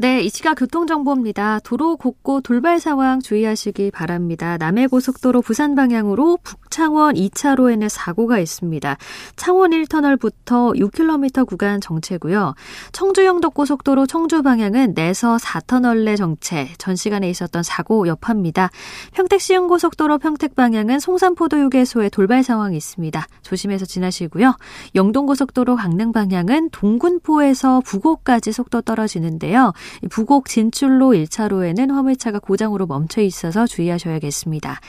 네, 0.00 0.22
이 0.22 0.28
시각 0.30 0.54
교통정보입니다. 0.54 1.58
도로 1.64 1.96
곳곳 1.96 2.42
돌발 2.44 2.78
상황 2.78 3.18
주의하시기 3.18 3.90
바랍니다. 3.90 4.56
남해고속도로 4.56 5.42
부산 5.42 5.74
방향으로 5.74 6.38
북창원 6.44 7.16
2차로에는 7.16 7.88
사고가 7.88 8.38
있습니다. 8.38 8.96
창원 9.34 9.72
1터널부터 9.72 10.78
6km 10.78 11.44
구간 11.48 11.80
정체고요. 11.80 12.54
청주영덕고속도로 12.92 14.06
청주 14.06 14.44
방향은 14.44 14.94
내서 14.94 15.36
4터널 15.36 16.04
내 16.04 16.14
정체, 16.14 16.68
전 16.78 16.94
시간에 16.94 17.28
있었던 17.30 17.64
사고 17.64 18.06
여파입니다. 18.06 18.70
평택시흥고속도로 19.14 20.18
평택 20.18 20.54
방향은 20.54 21.00
송산포도 21.00 21.56
휴게소에 21.56 22.10
돌발 22.10 22.44
상황이 22.44 22.76
있습니다. 22.76 23.26
조심해서 23.42 23.84
지나시고요. 23.84 24.56
영동고속도로 24.94 25.74
강릉 25.74 26.12
방향은 26.12 26.70
동군포에서 26.70 27.80
부곡까지 27.80 28.52
속도 28.52 28.80
떨어지는데요. 28.80 29.72
부곡 30.10 30.48
진출로 30.48 31.10
1차로에는 31.10 31.90
화물차가 31.90 32.38
고장으로 32.38 32.86
멈춰 32.86 33.20
있어서 33.22 33.66
주의하셔야겠습니다. 33.66 34.80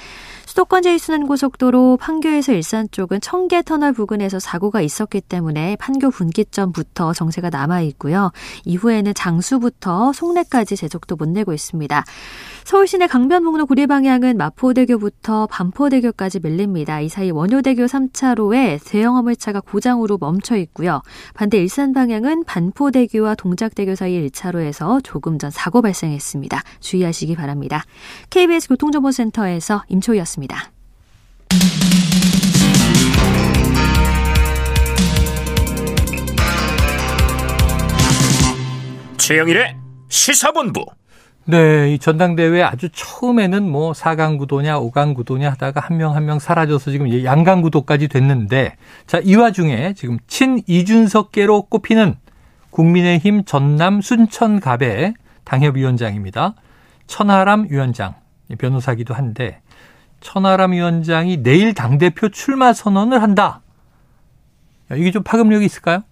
수도권 0.50 0.82
제2순환고속도로 0.82 2.00
판교에서 2.00 2.54
일산 2.54 2.88
쪽은 2.90 3.22
청계 3.22 3.62
터널 3.62 3.94
부근에서 3.94 4.40
사고가 4.40 4.82
있었기 4.82 5.22
때문에 5.22 5.76
판교 5.76 6.10
분기점부터 6.10 7.14
정체가 7.14 7.52
남아 7.52 7.82
있고요. 7.82 8.32
이후에는 8.66 9.14
장수부터 9.14 10.12
송내까지 10.12 10.76
제속도 10.76 11.18
못 11.18 11.30
내고 11.30 11.54
있습니다. 11.54 12.04
서울 12.64 12.88
시내 12.88 13.06
강변북로 13.06 13.68
구리 13.68 13.86
방향은 13.86 14.38
마포대교부터 14.38 15.46
반포대교까지 15.52 16.40
밀립니다. 16.40 17.00
이 17.00 17.10
사이 17.10 17.30
원효대교 17.30 17.86
3차로에 17.86 18.80
대형 18.84 19.18
화물차가 19.18 19.60
고장으로 19.62 20.18
멈춰 20.18 20.58
있고요. 20.58 21.04
반대 21.36 21.60
일산 21.60 21.94
방향은 21.94 22.46
반포대교와 22.46 23.36
동작대교 23.36 23.94
사이 23.94 24.28
1차로에서 24.28 25.00
조금 25.04 25.38
전 25.38 25.52
사고 25.52 25.84
발생했습니다. 25.84 26.60
주의하시기 26.80 27.36
바랍니다. 27.36 27.84
KBS 28.32 28.70
교통정보센터에서 28.70 29.84
임초였습니다. 29.90 30.39
있습니다. 30.40 30.72
최영일의 39.18 39.76
시사본부. 40.08 40.86
네, 41.46 41.94
이 41.94 42.00
전당대회 42.00 42.62
아주 42.62 42.90
처음에는 42.92 43.70
뭐 43.70 43.92
4강 43.92 44.38
구도냐 44.38 44.80
5강 44.80 45.16
구도냐 45.16 45.50
하다가 45.52 45.80
한명 45.82 46.16
한 46.16 46.26
명 46.26 46.38
사라져서 46.40 46.92
지금 46.92 47.24
양강 47.24 47.62
구도까지 47.62 48.08
됐는데 48.08 48.76
자, 49.08 49.20
이 49.24 49.36
와중에 49.36 49.94
지금 49.94 50.20
친 50.28 50.62
이준석계로 50.68 51.64
꼽히는 51.64 52.16
국민의힘 52.70 53.46
전남 53.46 54.02
순천갑의 54.02 55.16
당협위원장입니다. 55.44 56.54
천하람 57.08 57.68
위원장, 57.72 58.14
변호사기도 58.60 59.16
한데 59.16 59.62
천하람 60.22 60.74
위원장이 60.74 61.44
내일 61.44 61.74
당대표 61.74 62.30
출마 62.30 62.74
선언을 62.74 63.22
한다. 63.22 63.62
이게 64.96 65.12
좀 65.12 65.24
파급력이 65.24 65.66
있을까요? 65.66 66.04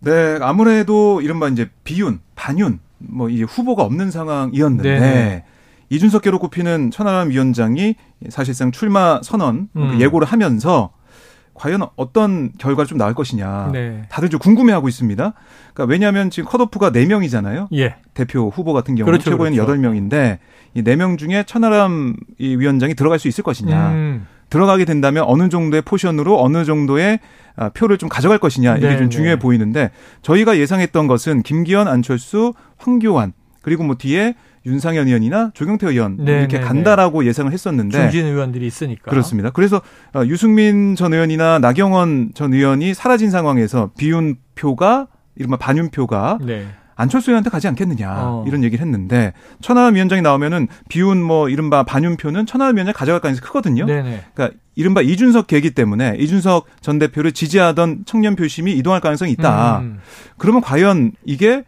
네, 0.00 0.38
아무래도 0.40 1.20
이른바 1.20 1.48
이제 1.48 1.70
비윤, 1.84 2.20
반윤, 2.34 2.80
뭐 2.98 3.28
이제 3.28 3.44
후보가 3.44 3.84
없는 3.84 4.10
상황이었는데 4.10 5.00
네. 5.00 5.44
이준석계로 5.90 6.38
꼽히는 6.38 6.90
천하람 6.90 7.30
위원장이 7.30 7.94
사실상 8.30 8.72
출마 8.72 9.20
선언 9.22 9.68
음. 9.76 10.00
예고를 10.00 10.26
하면서 10.26 10.90
과연 11.62 11.86
어떤 11.94 12.50
결과를 12.58 12.88
좀 12.88 12.98
나올 12.98 13.14
것이냐. 13.14 13.70
네. 13.72 14.02
다들 14.08 14.30
좀 14.30 14.40
궁금해하고 14.40 14.88
있습니다. 14.88 15.32
그러니까 15.72 15.92
왜냐하면 15.92 16.28
지금 16.28 16.50
컷오프가 16.50 16.90
4명이잖아요. 16.90 17.68
예. 17.74 17.94
대표 18.14 18.50
후보 18.52 18.72
같은 18.72 18.96
경우는 18.96 19.06
그렇죠, 19.06 19.30
최고에는 19.30 19.56
그렇죠. 19.56 19.80
8명인데 19.80 20.38
이 20.74 20.82
4명 20.82 21.18
중에 21.18 21.44
천하람 21.46 22.16
이 22.38 22.56
위원장이 22.56 22.94
들어갈 22.94 23.20
수 23.20 23.28
있을 23.28 23.44
것이냐. 23.44 23.90
음. 23.90 24.26
들어가게 24.50 24.84
된다면 24.84 25.22
어느 25.28 25.48
정도의 25.48 25.82
포션으로 25.82 26.42
어느 26.42 26.64
정도의 26.64 27.20
아, 27.54 27.68
표를 27.68 27.96
좀 27.96 28.08
가져갈 28.08 28.38
것이냐 28.38 28.78
이게 28.78 28.88
네, 28.88 28.98
좀 28.98 29.08
중요해 29.08 29.36
네. 29.36 29.38
보이는데 29.38 29.92
저희가 30.22 30.58
예상했던 30.58 31.06
것은 31.06 31.42
김기현, 31.42 31.86
안철수, 31.86 32.54
황교안 32.76 33.34
그리고 33.62 33.84
뭐 33.84 33.94
뒤에 33.94 34.34
윤상현 34.64 35.06
의원이나 35.08 35.50
조경태 35.54 35.88
의원 35.88 36.16
네, 36.18 36.40
이렇게 36.40 36.58
네, 36.58 36.64
간다라고 36.64 37.22
네. 37.22 37.28
예상을 37.28 37.50
했었는데 37.52 37.98
중진 37.98 38.26
의원들이 38.26 38.66
있으니까 38.66 39.10
그렇습니다. 39.10 39.50
그래서 39.50 39.82
어, 40.14 40.22
유승민 40.26 40.94
전 40.94 41.12
의원이나 41.12 41.58
나경원 41.58 42.32
전 42.34 42.52
의원이 42.52 42.94
사라진 42.94 43.30
상황에서 43.30 43.90
비윤 43.96 44.36
표가 44.54 45.08
이른바 45.36 45.56
반윤표가 45.56 46.38
네. 46.44 46.66
안철수 46.94 47.30
의원한테 47.30 47.50
가지 47.50 47.68
않겠느냐 47.68 48.10
어. 48.10 48.44
이런 48.46 48.64
얘기를 48.64 48.84
했는데 48.84 49.32
천하람 49.60 49.94
위원장이 49.94 50.22
나오면은 50.22 50.68
비운 50.88 51.22
뭐 51.22 51.48
이른바 51.48 51.82
반윤표는 51.82 52.46
천하람 52.46 52.76
위원장이 52.76 52.94
가져갈 52.94 53.20
가능성이 53.20 53.46
크거든요. 53.46 53.86
네네. 53.86 54.24
그러니까 54.34 54.58
이른바 54.74 55.02
이준석 55.02 55.46
계기 55.46 55.72
때문에 55.72 56.16
이준석 56.18 56.66
전 56.80 56.98
대표를 56.98 57.32
지지하던 57.32 58.04
청년 58.06 58.36
표심이 58.36 58.72
이동할 58.72 59.00
가능성이 59.00 59.32
있다. 59.32 59.80
음. 59.80 59.98
그러면 60.38 60.62
과연 60.62 61.12
이게 61.24 61.64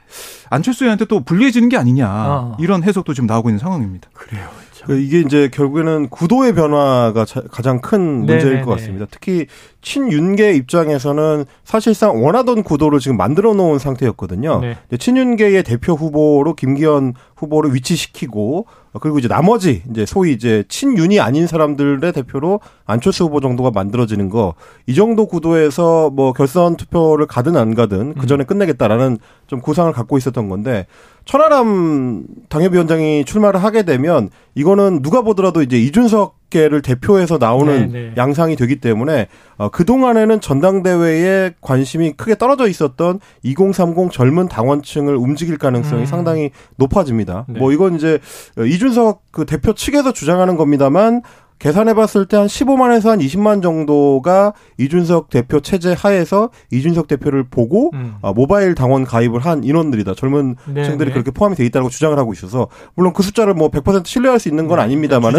안철수 0.51 0.85
의원한테 0.85 1.05
또 1.07 1.21
불리해지는 1.21 1.69
게 1.69 1.77
아니냐 1.77 2.09
어. 2.09 2.57
이런 2.61 2.83
해석도 2.83 3.13
지금 3.13 3.27
나오고 3.27 3.51
있는 3.51 3.59
상황입니다. 3.59 4.09
그래요. 4.13 4.49
그 4.87 5.01
이게 5.01 5.21
이제 5.21 5.49
결국에는 5.49 6.11
구도의 6.11 6.55
변화가 6.55 7.25
가장 7.51 7.81
큰 7.81 8.19
문제일 8.19 8.45
네네네. 8.45 8.63
것 8.65 8.73
같습니다. 8.73 9.07
특히 9.11 9.47
친윤계 9.85 10.55
입장에서는 10.55 11.45
사실상 11.63 12.25
원하던 12.25 12.63
구도를 12.65 12.99
지금 12.99 13.17
만들어 13.17 13.55
놓은 13.55 13.79
상태였거든요. 13.79 14.61
네. 14.61 14.97
친윤계의 14.97 15.63
대표 15.63 15.93
후보로 15.93 16.55
김기현 16.55 17.15
후보를 17.37 17.75
위치시키고 17.75 18.67
그리고 19.01 19.19
이제 19.19 19.29
나머지 19.29 19.83
이제 19.91 20.07
소위 20.07 20.33
이제 20.33 20.65
친윤이 20.69 21.21
아닌 21.21 21.47
사람들의 21.47 22.13
대표로 22.13 22.61
안철수 22.87 23.25
후보 23.25 23.41
정도가 23.41 23.71
만들어지는 23.71 24.29
거 24.31 24.55
이 24.87 24.95
정도 24.95 25.27
구도에서 25.27 26.11
뭐 26.11 26.33
결선 26.33 26.77
투표를 26.77 27.27
가든 27.27 27.57
안 27.57 27.75
가든 27.75 28.15
그 28.15 28.27
전에 28.27 28.45
음. 28.45 28.47
끝내겠다라는 28.47 29.19
좀 29.47 29.61
구상을 29.61 29.93
갖고 29.93 30.19
있었던 30.19 30.49
건데 30.49 30.87
천하람 31.25 32.25
당협위원장이 32.49 33.25
출마를 33.25 33.63
하게 33.63 33.83
되면 33.85 34.31
이거는 34.55 35.03
누가 35.03 35.23
보더라도 35.23 35.63
이제 35.63 35.79
이준석 35.79 36.37
계를 36.51 36.83
대표해서 36.83 37.39
나오는 37.39 37.91
네네. 37.91 38.09
네. 38.09 38.15
양상이 38.17 38.57
되기 38.57 38.77
때문에 38.77 39.29
어, 39.57 39.69
그동안에는 39.71 40.41
전당대회에 40.41 41.55
관심이 41.61 42.13
크게 42.13 42.37
떨어져 42.37 42.69
있었던 42.69 43.21
2030 43.43 44.13
젊은 44.13 44.49
당원층을 44.49 45.17
움직일 45.17 45.59
가능성이 45.59 46.03
음. 46.03 46.07
상당히 46.07 46.51
높아집니다. 46.77 47.47
네. 47.49 47.59
뭐 47.59 47.73
이건 47.73 47.97
이제 47.97 48.19
이준석 48.59 49.23
그 49.31 49.47
대표 49.47 49.75
측에서 49.75 50.13
주장하는 50.13 50.57
겁니다만 50.57 51.23
계산해 51.65 51.95
봤을 51.95 52.27
때 52.27 52.35
한 52.37 52.47
15만에서 52.47 53.09
한 53.09 53.21
20만 53.21 53.63
정도가 53.63 54.53
이준석 54.77 55.31
대표 55.31 55.61
체제 55.61 55.95
하에서 55.95 56.51
이준석 56.71 57.07
대표를 57.07 57.45
보고 57.45 57.91
음. 57.95 58.17
아, 58.21 58.33
모바일 58.35 58.75
당원 58.75 59.05
가입을 59.05 59.41
한 59.41 59.65
인원들이다. 59.65 60.15
젊은 60.15 60.57
네, 60.67 60.85
층들이 60.85 61.09
네. 61.09 61.13
그렇게 61.15 61.31
포함이 61.31 61.57
돼 61.57 61.65
있다고 61.65 61.89
주장을 61.89 62.19
하고 62.19 62.35
있어서 62.35 62.69
물론 62.95 63.15
그 63.15 63.23
숫자를 63.23 63.55
뭐 63.55 63.71
100% 63.71 64.05
신뢰할 64.05 64.39
수 64.41 64.49
있는 64.51 64.67
건 64.69 64.77
네, 64.77 64.85
아닙니다만은 64.85 65.39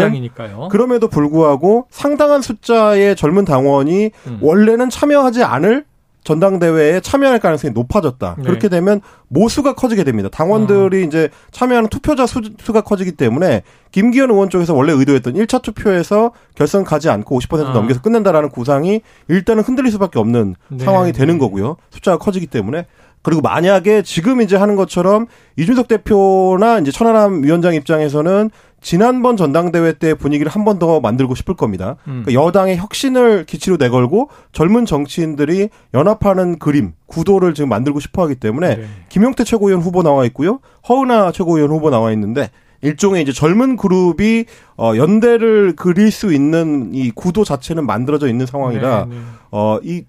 그럼에도 0.68 1.06
불구하고 1.08 1.86
상당한 1.90 2.42
숫자의 2.42 3.14
젊은 3.14 3.44
당원이 3.44 4.10
음. 4.26 4.38
원래는 4.40 4.90
참여하지 4.90 5.44
않을 5.44 5.84
전당대회에 6.26 7.00
참여할 7.00 7.38
가능성이 7.38 7.72
높아졌다. 7.72 8.34
네. 8.36 8.44
그렇게 8.44 8.68
되면 8.68 9.00
모수가 9.28 9.74
커지게 9.76 10.02
됩니다. 10.02 10.28
당원들이 10.28 10.98
어. 10.98 11.06
이제 11.06 11.30
참여하는 11.52 11.88
투표자 11.88 12.26
수, 12.26 12.40
가 12.72 12.80
커지기 12.80 13.12
때문에 13.12 13.62
김기현 13.92 14.30
의원 14.30 14.50
쪽에서 14.50 14.74
원래 14.74 14.92
의도했던 14.92 15.34
1차 15.34 15.62
투표에서 15.62 16.32
결선 16.56 16.82
가지 16.82 17.08
않고 17.08 17.38
50% 17.38 17.66
어. 17.66 17.70
넘겨서 17.70 18.02
끝낸다라는 18.02 18.48
구상이 18.50 19.02
일단은 19.28 19.62
흔들릴 19.62 19.92
수밖에 19.92 20.18
없는 20.18 20.56
네. 20.68 20.84
상황이 20.84 21.12
되는 21.12 21.38
거고요. 21.38 21.76
숫자가 21.90 22.18
커지기 22.18 22.48
때문에 22.48 22.86
그리고 23.26 23.40
만약에 23.40 24.02
지금 24.02 24.40
이제 24.40 24.54
하는 24.54 24.76
것처럼 24.76 25.26
이준석 25.56 25.88
대표나 25.88 26.78
이제 26.78 26.92
천하람 26.92 27.42
위원장 27.42 27.74
입장에서는 27.74 28.50
지난번 28.80 29.36
전당대회 29.36 29.94
때 29.94 30.14
분위기를 30.14 30.52
한 30.52 30.64
번 30.64 30.78
더 30.78 31.00
만들고 31.00 31.34
싶을 31.34 31.56
겁니다. 31.56 31.96
음. 32.06 32.22
그러니까 32.24 32.34
여당의 32.34 32.76
혁신을 32.76 33.44
기치로 33.46 33.78
내걸고 33.78 34.28
젊은 34.52 34.86
정치인들이 34.86 35.70
연합하는 35.92 36.60
그림, 36.60 36.92
구도를 37.06 37.54
지금 37.54 37.68
만들고 37.68 37.98
싶어 37.98 38.22
하기 38.22 38.36
때문에 38.36 38.76
네. 38.76 38.84
김용태 39.08 39.42
최고위원 39.42 39.82
후보 39.82 40.04
나와 40.04 40.24
있고요. 40.26 40.60
허은하 40.88 41.32
최고위원 41.32 41.72
후보 41.72 41.90
나와 41.90 42.12
있는데 42.12 42.50
일종의 42.82 43.22
이제 43.22 43.32
젊은 43.32 43.74
그룹이 43.76 44.44
어 44.78 44.92
연대를 44.94 45.74
그릴 45.74 46.12
수 46.12 46.32
있는 46.32 46.94
이 46.94 47.10
구도 47.10 47.42
자체는 47.42 47.86
만들어져 47.86 48.28
있는 48.28 48.46
상황이라 48.46 49.06
네, 49.10 49.16
네. 49.16 49.20
어이 49.50 50.04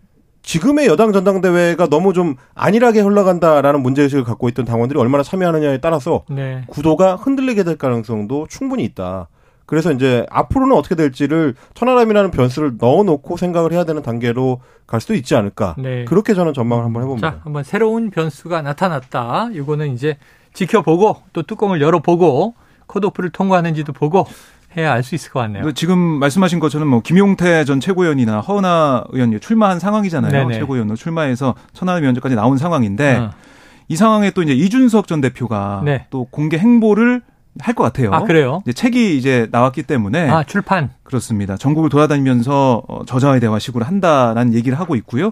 지금의 0.48 0.88
여당 0.88 1.12
전당대회가 1.12 1.88
너무 1.88 2.14
좀 2.14 2.36
안일하게 2.56 3.02
흘러간다라는 3.02 3.82
문제의식을 3.82 4.24
갖고 4.24 4.48
있던 4.48 4.64
당원들이 4.64 4.98
얼마나 4.98 5.22
참여하느냐에 5.22 5.80
따라서 5.80 6.24
네. 6.30 6.64
구도가 6.68 7.18
흔들리게 7.18 7.66
될 7.66 7.78
가능성도 7.78 8.48
충분히 8.50 8.86
있다. 8.86 9.28
그래서 9.66 9.92
이제 9.92 10.26
앞으로는 10.30 10.74
어떻게 10.74 10.96
될지를 10.96 11.56
천하람이라는 11.74 12.32
변수를 12.32 12.76
넣어놓고 12.80 13.36
생각을 13.36 13.74
해야 13.74 13.84
되는 13.84 14.02
단계로 14.02 14.62
갈 14.88 15.02
수도 15.02 15.16
있지 15.16 15.36
않을까. 15.36 15.76
네. 15.78 16.06
그렇게 16.06 16.34
저는 16.34 16.54
전망을 16.54 16.86
한번 16.86 17.04
해봅니다. 17.04 17.30
자, 17.30 17.40
한번 17.44 17.66
새로운 17.66 18.10
변수가 18.10 18.62
나타났다. 18.62 19.50
이거는 19.52 19.94
이제 19.94 20.18
지켜보고 20.54 21.24
또 21.34 21.44
뚜껑을 21.44 21.82
열어보고 21.82 22.56
코드오프를 22.86 23.32
통과하는지도 23.32 23.92
보고 23.92 24.26
해야 24.78 24.94
알 24.94 25.04
수 25.04 25.16
있을 25.16 25.32
것 25.32 25.40
같네요. 25.40 25.72
지금 25.74 25.98
말씀하신 25.98 26.60
것처럼 26.60 26.88
뭐 26.88 27.02
김용태 27.02 27.64
전 27.66 27.80
최고위원이나 27.80 28.42
허은하 28.42 29.06
의원이 29.10 29.40
출마한 29.40 29.80
상황이잖아요. 29.80 30.32
네네. 30.32 30.54
최고위원으로 30.60 30.96
출마해서 30.96 31.56
천하람 31.74 32.04
위원장까지 32.04 32.36
나온 32.36 32.58
상황인데 32.58 33.16
어. 33.18 33.32
이 33.88 33.96
상황에 33.96 34.32
또 34.32 34.44
이제 34.44 34.54
이준석 34.54 35.08
전 35.08 35.22
대표가 35.22 35.82
네. 35.84 36.06
또 36.10 36.26
공개 36.26 36.58
행보를 36.58 37.22
할 37.60 37.74
것 37.74 37.84
같아요. 37.84 38.12
아, 38.14 38.22
그래요? 38.22 38.62
이제 38.66 38.74
책이 38.74 39.18
이제 39.18 39.48
나왔기 39.52 39.82
때문에. 39.82 40.30
아, 40.30 40.44
출판. 40.44 40.92
그렇습니다. 41.02 41.58
전국을 41.58 41.90
돌아다니면서 41.90 42.84
어, 42.88 43.04
저자의 43.06 43.40
대화식으로 43.40 43.84
한다라는 43.84 44.54
얘기를 44.54 44.80
하고 44.80 44.96
있고요. 44.98 45.32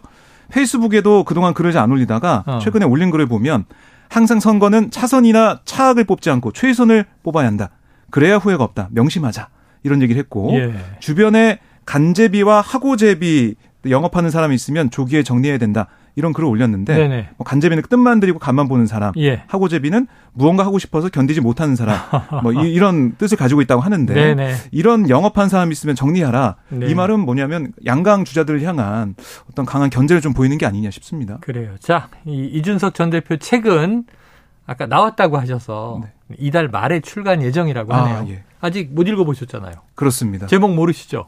페이스북에도 0.50 1.24
그동안 1.24 1.54
글을 1.54 1.72
잘안 1.72 1.92
올리다가 1.92 2.44
어. 2.48 2.60
최근에 2.60 2.86
올린 2.86 3.12
글을 3.12 3.28
보면 3.28 3.66
항상 4.10 4.40
선거는 4.40 4.90
차선이나 4.90 5.60
차악을 5.66 6.06
뽑지 6.06 6.30
않고 6.32 6.52
최선을 6.52 7.06
뽑아야 7.22 7.46
한다. 7.46 7.70
그래야 8.16 8.38
후회가 8.38 8.64
없다. 8.64 8.88
명심하자. 8.92 9.50
이런 9.84 10.02
얘기를 10.02 10.18
했고 10.18 10.50
예. 10.54 10.74
주변에 11.02 11.60
간제비와 11.86 12.62
하고제비 12.62 13.56
영업하는 13.90 14.30
사람이 14.30 14.56
있으면 14.56 14.90
조기에 14.90 15.22
정리해야 15.22 15.58
된다. 15.58 15.88
이런 16.16 16.32
글을 16.32 16.48
올렸는데 16.48 17.34
뭐 17.36 17.44
간제비는 17.44 17.84
뜻만 17.90 18.22
들이고 18.22 18.40
간만 18.40 18.70
보는 18.70 18.86
사람, 18.86 19.12
예. 19.18 19.44
하고제비는 19.48 20.08
무언가 20.32 20.66
하고 20.66 20.80
싶어서 20.80 21.10
견디지 21.10 21.42
못하는 21.42 21.76
사람, 21.76 21.98
뭐 22.42 22.54
이, 22.54 22.80
런 22.80 23.18
뜻을 23.18 23.36
가지고 23.36 23.62
있다고 23.62 23.82
하는데 23.82 24.14
네네. 24.14 24.54
이런 24.72 25.10
영업한 25.10 25.50
사람 25.50 25.74
있으면 25.74 25.94
정리하라. 25.98 26.56
네. 26.70 26.88
이 26.88 26.96
말은 26.96 27.20
뭐냐면 27.20 27.74
양강 27.86 28.24
주자들을 28.24 28.64
향한 28.64 29.16
어떤 29.52 29.66
강한 29.66 29.90
견제를 29.90 30.22
좀 30.22 30.34
보이는 30.34 30.58
게 30.58 30.66
아니냐 30.66 30.90
싶습니다. 30.90 31.40
그래요. 31.42 31.72
자, 31.82 32.08
이 32.26 32.46
이준석 32.46 32.94
전 32.94 33.10
대표 33.10 33.36
책은 33.36 34.06
아까 34.66 34.86
나왔다고 34.86 35.38
하셔서 35.38 36.02
네. 36.02 36.36
이달 36.40 36.68
말에 36.68 37.00
출간 37.00 37.42
예정이라고 37.42 37.94
아, 37.94 38.04
하네요. 38.04 38.18
아, 38.18 38.26
예. 38.30 38.44
아직 38.62 38.94
못 38.94 39.08
읽어보셨잖아요. 39.08 39.74
그렇습니다. 39.94 40.48
제목 40.48 40.74
모르시죠? 40.74 41.28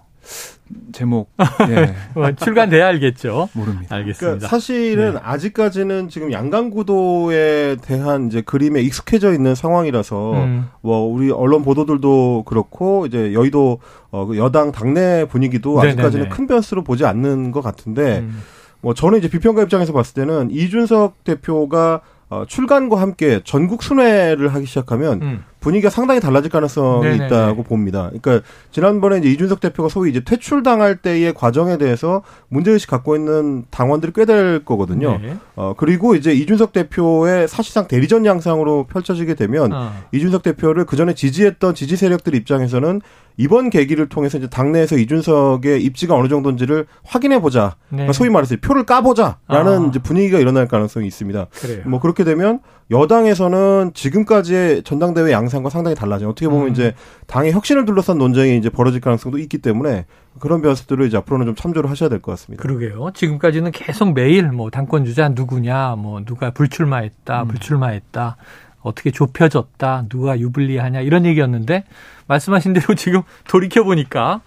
제목 0.92 1.30
예. 1.70 1.96
뭐 2.14 2.32
출간돼야 2.34 2.88
알겠죠. 2.88 3.50
모릅니다. 3.54 3.96
알겠습니다. 3.96 4.20
그러니까 4.20 4.48
사실은 4.48 5.14
네. 5.14 5.20
아직까지는 5.24 6.10
지금 6.10 6.34
양강 6.34 6.72
구도에 6.72 7.78
대한 7.82 8.28
이제 8.28 8.42
그림에 8.42 8.82
익숙해져 8.82 9.34
있는 9.34 9.56
상황이라서 9.56 10.34
음. 10.34 10.70
뭐 10.82 11.06
우리 11.06 11.32
언론 11.32 11.64
보도들도 11.64 12.44
그렇고 12.46 13.06
이제 13.06 13.34
여의도 13.34 13.80
어, 14.12 14.26
그 14.26 14.38
여당 14.38 14.72
당내 14.72 15.26
분위기도 15.30 15.80
아직까지는 15.80 16.24
네네네. 16.24 16.30
큰 16.30 16.48
변수로 16.48 16.84
보지 16.84 17.06
않는 17.06 17.52
것 17.52 17.62
같은데 17.62 18.20
음. 18.20 18.42
뭐 18.82 18.94
저는 18.94 19.20
이제 19.20 19.30
비평가 19.30 19.62
입장에서 19.64 19.94
봤을 19.94 20.14
때는 20.14 20.50
이준석 20.52 21.24
대표가 21.24 22.02
어, 22.30 22.46
출간과 22.46 23.00
함께 23.00 23.42
전국 23.44 23.84
순회를 23.84 24.54
하기 24.54 24.66
시작하면 24.66 25.22
음. 25.22 25.44
분위기가 25.60 25.90
상당히 25.90 26.20
달라질 26.20 26.52
가능성이 26.52 27.04
네네네. 27.06 27.26
있다고 27.26 27.64
봅니다. 27.64 28.10
그러니까 28.22 28.46
지난번에 28.72 29.18
이제 29.18 29.30
이준석 29.30 29.60
대표가 29.60 29.90
소위 29.90 30.12
이제 30.12 30.20
퇴출당할 30.24 30.98
때의 30.98 31.34
과정에 31.34 31.78
대해서 31.78 32.22
문제의식 32.50 32.90
갖고 32.90 33.16
있는 33.16 33.66
당원들이 33.72 34.14
꽤 34.14 34.26
될 34.28 34.64
거거든요. 34.66 35.18
네. 35.22 35.38
어, 35.56 35.74
그리고 35.78 36.14
이제 36.14 36.34
이준석 36.34 36.74
대표의 36.74 37.48
사실상 37.48 37.88
대리전 37.88 38.26
양상으로 38.26 38.86
펼쳐지게 38.88 39.36
되면 39.36 39.72
어. 39.74 39.94
이준석 40.12 40.44
대표를 40.44 40.86
그 40.86 40.96
전에 40.98 41.14
지지했던 41.14 41.74
지지 41.76 41.96
세력들 41.96 42.36
입장에서는 42.36 43.02
이번 43.38 43.70
계기를 43.70 44.10
통해서 44.10 44.38
이제 44.38 44.48
당내에서 44.48 44.98
이준석의 44.98 45.82
입지가 45.84 46.16
어느 46.16 46.28
정도인지를 46.28 46.88
확인해 47.04 47.40
보자. 47.40 47.76
네. 47.90 47.98
그러니까 47.98 48.14
소위 48.14 48.30
말해서 48.30 48.56
표를 48.62 48.84
까보자라는 48.86 49.86
아. 49.86 49.88
이제 49.90 50.00
분위기가 50.00 50.40
일어날 50.40 50.68
가능성이 50.68 51.08
있습니다. 51.08 51.48
그래요. 51.52 51.82
뭐 51.86 52.00
그렇게 52.02 52.24
되면 52.24 52.60
여당에서는 52.90 53.92
지금까지의 53.94 54.84
전당대회 54.84 55.32
양상과 55.32 55.70
상당히 55.70 55.96
달라져. 55.96 56.30
어떻게 56.30 56.48
보면 56.48 56.68
음. 56.68 56.72
이제 56.72 56.94
당의 57.26 57.52
혁신을 57.52 57.86
둘러싼 57.86 58.18
논쟁이 58.18 58.58
이제 58.58 58.70
벌어질 58.70 59.02
가능성도 59.02 59.38
있기 59.40 59.58
때문에 59.58 60.06
그런 60.40 60.62
변수들을 60.62 61.06
이제 61.08 61.18
앞으로는 61.18 61.48
좀 61.48 61.56
참조를 61.56 61.90
하셔야 61.90 62.10
될 62.10 62.22
것 62.22 62.32
같습니다. 62.34 62.62
그러게요. 62.62 63.12
지금까지는 63.14 63.72
계속 63.72 64.14
매일 64.14 64.52
뭐 64.52 64.70
당권 64.70 65.04
주자 65.04 65.28
누구냐, 65.30 65.96
뭐 65.98 66.22
누가 66.24 66.52
불출마했다, 66.52 67.44
음. 67.44 67.48
불출마했다. 67.50 68.38
어떻게 68.82 69.12
좁혀졌다, 69.12 70.06
누가 70.08 70.40
유불리하냐 70.40 71.02
이런 71.02 71.26
얘기였는데 71.26 71.84
말씀하신 72.28 72.72
대로 72.74 72.94
지금 72.96 73.22
돌이켜 73.50 73.84
보니까 73.84 74.40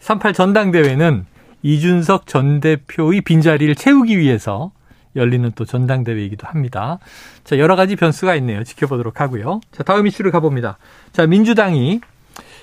38 0.00 0.34
전당대회는 0.34 1.24
이준석 1.62 2.26
전 2.26 2.60
대표의 2.60 3.22
빈자리를 3.22 3.74
채우기 3.74 4.18
위해서 4.18 4.70
열리는 5.16 5.50
또 5.54 5.64
전당대회이기도 5.64 6.46
합니다. 6.46 6.98
자, 7.44 7.58
여러 7.58 7.74
가지 7.76 7.96
변수가 7.96 8.34
있네요. 8.36 8.62
지켜보도록 8.64 9.20
하고요. 9.20 9.60
자, 9.72 9.82
다음 9.82 10.06
이슈를 10.06 10.30
가봅니다. 10.30 10.78
자, 11.12 11.26
민주당이 11.26 12.00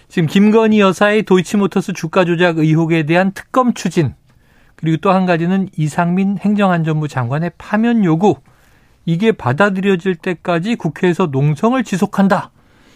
지금 0.07 0.27
김건희 0.27 0.79
여사의 0.79 1.23
도이치모터스 1.23 1.93
주가 1.93 2.23
조작 2.25 2.59
의혹에 2.59 3.03
대한 3.03 3.31
특검 3.31 3.73
추진, 3.73 4.13
그리고 4.75 4.97
또 4.97 5.11
한 5.11 5.25
가지는 5.25 5.69
이상민 5.75 6.37
행정안전부 6.39 7.07
장관의 7.07 7.53
파면 7.57 8.03
요구, 8.05 8.35
이게 9.05 9.31
받아들여질 9.31 10.15
때까지 10.15 10.75
국회에서 10.75 11.27
농성을 11.27 11.83
지속한다. 11.83 12.51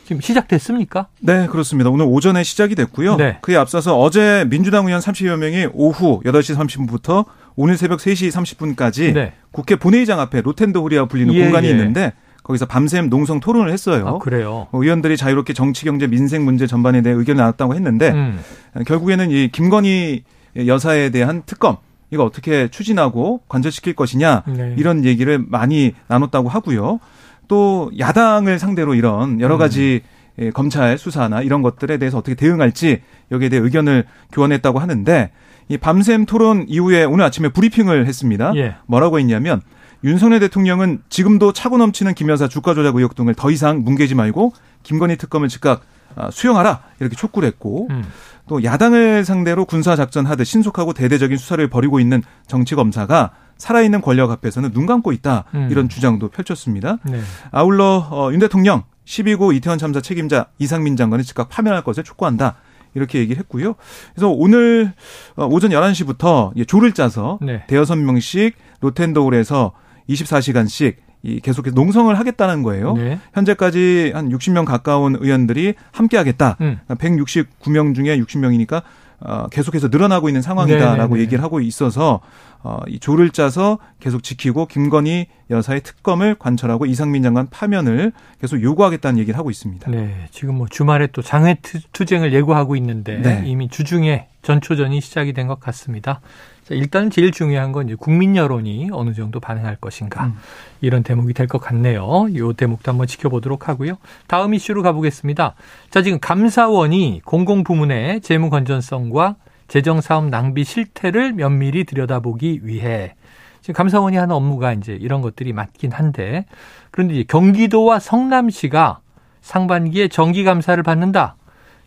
지금 0.05 0.21
시작됐습니까? 0.21 1.07
네, 1.19 1.47
그렇습니다. 1.47 1.89
오늘 1.89 2.05
오전에 2.07 2.43
시작이 2.43 2.75
됐고요. 2.75 3.17
네. 3.17 3.39
그에 3.41 3.57
앞서서 3.57 3.99
어제 3.99 4.45
민주당 4.49 4.85
의원 4.85 5.01
30여 5.01 5.35
명이 5.37 5.67
오후 5.73 6.21
8시 6.23 6.55
30분부터 6.55 7.25
오늘 7.57 7.75
새벽 7.75 7.99
3시 7.99 8.31
30분까지 8.31 9.13
네. 9.13 9.33
국회 9.51 9.75
본회의장 9.75 10.19
앞에 10.19 10.41
로텐더 10.41 10.79
홀이라 10.79 11.07
불리는 11.07 11.33
예, 11.33 11.43
공간이 11.43 11.67
예. 11.67 11.71
있는데 11.71 12.13
거기서 12.43 12.67
밤샘 12.67 13.09
농성 13.09 13.39
토론을 13.41 13.73
했어요. 13.73 14.07
아, 14.07 14.17
그래요. 14.19 14.67
뭐 14.71 14.83
의원들이 14.83 15.17
자유롭게 15.17 15.53
정치, 15.53 15.83
경제, 15.83 16.07
민생 16.07 16.45
문제 16.45 16.67
전반에 16.67 17.01
대해 17.01 17.15
의견을 17.15 17.39
나눴다고 17.39 17.75
했는데 17.75 18.11
음. 18.11 18.39
결국에는 18.85 19.31
이 19.31 19.49
김건희 19.51 20.23
여사에 20.55 21.09
대한 21.09 21.41
특검 21.45 21.77
이거 22.11 22.23
어떻게 22.23 22.69
추진하고 22.69 23.41
관철시킬 23.49 23.95
것이냐 23.95 24.43
네. 24.47 24.75
이런 24.77 25.03
얘기를 25.03 25.43
많이 25.45 25.93
나눴다고 26.07 26.47
하고요. 26.47 26.99
또 27.47 27.91
야당을 27.97 28.59
상대로 28.59 28.93
이런 28.93 29.41
여러 29.41 29.55
음. 29.55 29.59
가지 29.59 30.01
음. 30.03 30.16
검찰 30.53 30.97
수사나 30.97 31.41
이런 31.41 31.61
것들에 31.61 31.97
대해서 31.97 32.17
어떻게 32.17 32.35
대응할지 32.35 33.01
여기에 33.31 33.49
대해 33.49 33.61
의견을 33.61 34.05
교환했다고 34.31 34.79
하는데 34.79 35.31
이 35.69 35.77
밤샘 35.77 36.25
토론 36.25 36.65
이후에 36.67 37.03
오늘 37.03 37.25
아침에 37.25 37.49
브리핑을 37.49 38.05
했습니다. 38.05 38.53
예. 38.55 38.75
뭐라고 38.85 39.19
했냐면 39.19 39.61
윤석열 40.03 40.39
대통령은 40.39 41.01
지금도 41.09 41.53
차고 41.53 41.77
넘치는 41.77 42.13
김 42.13 42.29
여사 42.29 42.47
주가 42.47 42.73
조작 42.73 42.95
의혹 42.95 43.15
등을 43.15 43.33
더 43.33 43.49
이상 43.51 43.83
뭉개지 43.83 44.15
말고 44.15 44.53
김건희 44.83 45.17
특검을 45.17 45.49
즉각 45.49 45.81
아, 46.15 46.29
수용하라 46.31 46.81
이렇게 46.99 47.15
촉구를 47.15 47.47
했고 47.47 47.87
음. 47.89 48.03
또 48.47 48.63
야당을 48.63 49.25
상대로 49.25 49.65
군사 49.65 49.95
작전 49.95 50.25
하듯 50.25 50.45
신속하고 50.45 50.93
대대적인 50.93 51.37
수사를 51.37 51.67
벌이고 51.67 51.99
있는 51.99 52.23
정치 52.47 52.75
검사가 52.75 53.31
살아있는 53.57 54.01
권력 54.01 54.31
앞에서는 54.31 54.71
눈 54.71 54.85
감고 54.85 55.11
있다 55.11 55.45
음. 55.53 55.67
이런 55.69 55.89
주장도 55.89 56.29
펼쳤습니다. 56.29 56.97
네. 57.03 57.19
아울러 57.51 58.07
어, 58.09 58.31
윤 58.31 58.39
대통령 58.39 58.83
12구 59.07 59.55
이태원 59.55 59.79
참사 59.79 60.01
책임자 60.01 60.47
이상민 60.59 60.95
장관을 60.97 61.23
즉각 61.23 61.49
파면할 61.49 61.83
것을 61.83 62.03
촉구한다. 62.03 62.57
이렇게 62.93 63.19
얘기를 63.19 63.39
했고요. 63.39 63.75
그래서 64.13 64.29
오늘 64.29 64.93
어, 65.35 65.45
오전 65.45 65.71
11시부터 65.71 66.67
조를 66.67 66.93
짜서 66.93 67.39
네. 67.41 67.63
대여섯 67.67 67.97
명씩 67.97 68.55
로텐더홀에서 68.81 69.71
24시간씩 70.09 70.95
이 71.23 71.39
계속해서 71.39 71.73
농성을 71.73 72.17
하겠다는 72.17 72.63
거예요. 72.63 72.93
네. 72.93 73.19
현재까지 73.33 74.11
한 74.13 74.29
60명 74.29 74.65
가까운 74.65 75.15
의원들이 75.19 75.73
함께 75.91 76.17
하겠다. 76.17 76.57
음. 76.61 76.79
169명 76.89 77.95
중에 77.95 78.19
60명이니까 78.19 78.83
어, 79.19 79.47
계속해서 79.47 79.87
늘어나고 79.87 80.29
있는 80.29 80.41
상황이다라고 80.41 80.93
네네네. 80.95 81.07
네, 81.07 81.15
네. 81.15 81.21
얘기를 81.21 81.43
하고 81.43 81.59
있어서 81.59 82.19
어, 82.63 82.79
이 82.87 82.99
조를 82.99 83.31
짜서 83.31 83.79
계속 83.99 84.21
지키고 84.23 84.65
김건희 84.67 85.27
여사의 85.49 85.81
특검을 85.81 86.35
관철하고 86.35 86.85
이상민 86.85 87.23
장관 87.23 87.47
파면을 87.49 88.11
계속 88.41 88.61
요구하겠다는 88.61 89.19
얘기를 89.19 89.37
하고 89.37 89.49
있습니다. 89.49 89.89
네, 89.89 90.27
지금 90.31 90.55
뭐 90.55 90.67
주말에 90.69 91.07
또 91.07 91.21
장외 91.21 91.57
투쟁을 91.93 92.33
예고하고 92.33 92.75
있는데 92.75 93.17
네. 93.17 93.43
이미 93.45 93.69
주중에 93.69 94.27
전초전이 94.43 95.01
시작이 95.01 95.33
된 95.33 95.47
것 95.47 95.59
같습니다. 95.59 96.21
자, 96.67 96.75
일단 96.75 97.09
제일 97.09 97.31
중요한 97.31 97.71
건 97.71 97.87
이제 97.87 97.95
국민 97.97 98.35
여론이 98.35 98.89
어느 98.91 99.13
정도 99.13 99.39
반응할 99.39 99.77
것인가 99.77 100.25
음. 100.25 100.33
이런 100.81 101.01
대목이 101.01 101.33
될 101.33 101.47
것 101.47 101.59
같네요. 101.59 102.27
이 102.29 102.53
대목도 102.57 102.91
한번 102.91 103.07
지켜보도록 103.07 103.69
하고요. 103.69 103.97
다음 104.27 104.53
이슈로 104.53 104.83
가보겠습니다. 104.83 105.55
자, 105.89 106.01
지금 106.01 106.19
감사원이 106.19 107.21
공공부문의 107.23 108.19
재무 108.19 108.49
건전성과 108.49 109.35
재정 109.69 110.01
사업 110.01 110.25
낭비 110.25 110.65
실태를 110.65 111.33
면밀히 111.33 111.85
들여다보기 111.85 112.61
위해 112.63 113.15
지금 113.61 113.73
감사원이 113.73 114.17
하는 114.17 114.35
업무가 114.35 114.73
이제 114.73 114.93
이런 114.99 115.21
것들이 115.21 115.53
맞긴 115.53 115.91
한데 115.93 116.45
그런데 116.91 117.13
이제 117.15 117.23
경기도와 117.27 117.99
성남시가 117.99 118.99
상반기에 119.41 120.09
정기 120.09 120.43
감사를 120.43 120.81
받는다. 120.83 121.37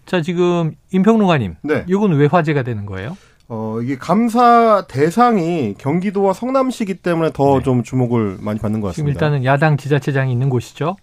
자, 0.06 0.22
지금 0.22 0.72
임평론가님, 0.92 1.56
네. 1.62 1.84
이건 1.86 2.12
왜 2.12 2.26
화제가 2.26 2.62
되는 2.62 2.86
거예요? 2.86 3.16
어, 3.52 3.80
이게 3.82 3.98
감사 3.98 4.84
대상이 4.86 5.74
경기도와 5.76 6.32
성남시기 6.32 6.94
때문에 6.94 7.32
더좀 7.32 7.78
네. 7.78 7.82
주목을 7.82 8.38
많이 8.40 8.60
받는 8.60 8.80
것 8.80 8.88
같습니다. 8.88 8.94
지금 8.94 9.08
일단은 9.08 9.44
야당 9.44 9.76
지자체장이 9.76 10.30
있는 10.30 10.48
곳이죠. 10.48 10.94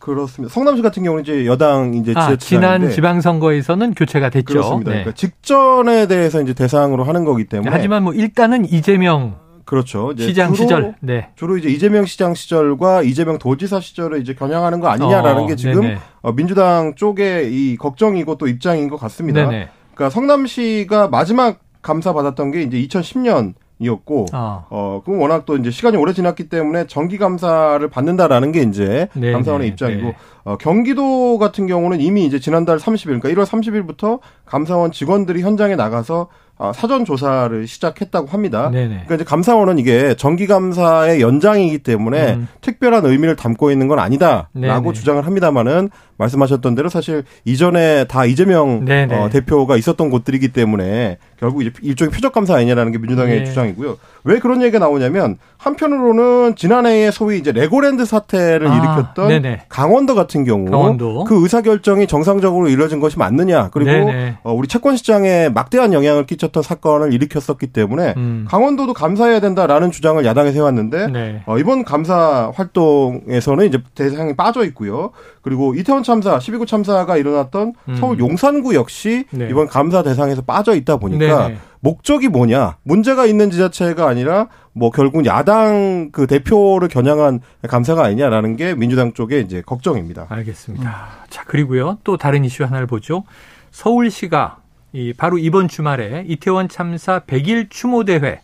그렇습니다. 0.00 0.52
성남시 0.52 0.82
같은 0.82 1.04
경우는 1.04 1.22
이제 1.22 1.46
여당 1.46 1.94
이제 1.94 2.12
아, 2.16 2.34
지난 2.34 2.90
지방선거에서는 2.90 3.94
교체가 3.94 4.30
됐죠. 4.30 4.54
그렇습니다. 4.54 4.90
네. 4.90 4.96
그러니까 4.98 5.14
직전에 5.14 6.08
대해서 6.08 6.42
이제 6.42 6.52
대상으로 6.52 7.04
하는 7.04 7.24
거기 7.24 7.44
때문에. 7.44 7.70
하지만 7.70 8.02
뭐 8.02 8.12
일단은 8.12 8.64
이재명 8.64 9.36
그렇죠. 9.64 10.12
시장 10.18 10.52
주로, 10.52 10.64
시절. 10.64 10.94
네. 10.98 11.28
주로 11.36 11.56
이제 11.56 11.68
이재명 11.68 12.06
시장 12.06 12.34
시절과 12.34 13.02
이재명 13.02 13.38
도지사 13.38 13.80
시절을 13.80 14.20
이제 14.20 14.34
겨냥하는 14.34 14.80
거 14.80 14.88
아니냐라는 14.88 15.44
어, 15.44 15.46
게 15.46 15.54
지금 15.54 15.96
어, 16.22 16.32
민주당 16.32 16.96
쪽의 16.96 17.54
이 17.54 17.76
걱정이고 17.76 18.36
또 18.36 18.48
입장인 18.48 18.88
것 18.88 18.96
같습니다. 18.96 19.48
네네. 19.48 19.68
그러니까 19.94 20.10
성남시가 20.10 21.06
마지막 21.06 21.60
감사 21.84 22.12
받았던 22.12 22.50
게 22.50 22.62
이제 22.62 22.78
2010년 22.78 23.54
이었고 23.78 24.26
아. 24.32 24.64
어 24.70 25.02
그럼 25.04 25.20
워낙 25.20 25.44
또 25.46 25.56
이제 25.56 25.70
시간이 25.70 25.96
오래 25.96 26.12
지났기 26.12 26.48
때문에 26.48 26.86
정기 26.86 27.18
감사를 27.18 27.86
받는다라는 27.88 28.52
게 28.52 28.62
이제 28.62 29.08
네, 29.14 29.32
감사원의 29.32 29.68
네, 29.68 29.72
입장이고 29.72 30.02
네. 30.08 30.16
어, 30.44 30.56
경기도 30.56 31.38
같은 31.38 31.66
경우는 31.66 32.00
이미 32.00 32.24
이제 32.24 32.38
지난달 32.38 32.78
30일 32.78 33.20
그러니까 33.20 33.28
1월 33.28 33.44
30일부터 33.46 34.20
감사원 34.46 34.92
직원들이 34.92 35.42
현장에 35.42 35.76
나가서 35.76 36.22
어, 36.22 36.28
사전 36.74 37.04
조사를 37.04 37.66
시작했다고 37.66 38.28
합니다. 38.28 38.70
네네. 38.70 38.88
그러니까 38.88 39.14
이제 39.16 39.24
감사원은 39.24 39.78
이게 39.78 40.14
정기 40.14 40.46
감사의 40.46 41.20
연장이기 41.20 41.78
때문에 41.78 42.34
음. 42.34 42.48
특별한 42.60 43.04
의미를 43.04 43.36
담고 43.36 43.70
있는 43.70 43.88
건 43.88 43.98
아니다라고 43.98 44.50
네네. 44.54 44.92
주장을 44.92 45.24
합니다만은 45.26 45.90
말씀하셨던 46.16 46.76
대로 46.76 46.88
사실 46.88 47.24
이전에 47.44 48.04
다 48.04 48.24
이재명 48.24 48.86
어, 49.10 49.28
대표가 49.30 49.76
있었던 49.76 50.10
곳들이기 50.10 50.48
때문에 50.52 51.18
결국 51.40 51.62
이제 51.62 51.72
일종의 51.82 52.12
표적 52.12 52.32
감사 52.32 52.54
아니냐라는 52.54 52.92
게 52.92 52.98
민주당의 52.98 53.40
네. 53.40 53.44
주장이고요. 53.44 53.98
왜 54.22 54.38
그런 54.38 54.62
얘기가 54.62 54.78
나오냐면 54.78 55.38
한편으로는 55.58 56.54
지난해에 56.56 57.10
소위 57.10 57.38
이제 57.38 57.50
레고랜드 57.50 58.04
사태를 58.04 58.68
아, 58.68 58.76
일으켰던 58.76 59.28
네네. 59.28 59.62
강원도 59.68 60.14
같은 60.14 60.44
경우 60.44 60.70
강원도. 60.70 61.24
그 61.24 61.42
의사 61.42 61.62
결정이 61.62 62.06
정상적으로 62.06 62.68
이루어진 62.68 63.00
것이 63.00 63.18
맞느냐 63.18 63.70
그리고 63.72 64.10
어, 64.44 64.52
우리 64.52 64.68
채권 64.68 64.96
시장에 64.96 65.48
막대한 65.48 65.92
영향을 65.92 66.26
끼 66.26 66.36
쳤던 66.46 66.62
사건을 66.62 67.12
일으켰었기 67.12 67.68
때문에 67.68 68.14
음. 68.16 68.46
강원도도 68.48 68.94
감사해야 68.94 69.40
된다라는 69.40 69.90
주장을 69.90 70.24
야당에 70.24 70.52
세웠는데 70.52 71.08
네. 71.08 71.42
어, 71.46 71.58
이번 71.58 71.84
감사 71.84 72.50
활동에서는 72.54 73.66
이제 73.66 73.82
대상이 73.94 74.34
빠져 74.36 74.64
있고요. 74.66 75.10
그리고 75.42 75.74
이태원 75.74 76.02
참사, 76.02 76.38
12구 76.38 76.66
참사가 76.66 77.16
일어났던 77.16 77.74
음. 77.88 77.96
서울 77.96 78.18
용산구 78.18 78.74
역시 78.74 79.24
네. 79.30 79.48
이번 79.50 79.66
감사 79.66 80.02
대상에서 80.02 80.42
빠져 80.42 80.74
있다 80.74 80.96
보니까 80.96 81.48
네 81.48 81.56
목적이 81.84 82.28
뭐냐? 82.28 82.78
문제가 82.82 83.26
있는 83.26 83.50
지자체가 83.50 84.08
아니라 84.08 84.48
뭐 84.72 84.90
결국 84.90 85.26
야당 85.26 86.08
그 86.12 86.26
대표를 86.26 86.88
겨냥한 86.88 87.40
감사가 87.68 88.02
아니냐라는 88.04 88.56
게 88.56 88.74
민주당 88.74 89.12
쪽의 89.12 89.42
이제 89.42 89.60
걱정입니다. 89.60 90.26
알겠습니다. 90.30 90.88
음. 90.88 91.26
자, 91.28 91.44
그리고요. 91.44 91.98
또 92.02 92.16
다른 92.16 92.42
이슈 92.42 92.64
하나를 92.64 92.86
보죠. 92.86 93.24
서울시가 93.70 94.58
이 94.94 95.12
바로 95.12 95.38
이번 95.38 95.66
주말에 95.66 96.24
이태원 96.28 96.68
참사 96.68 97.18
100일 97.18 97.68
추모 97.68 98.04
대회 98.04 98.40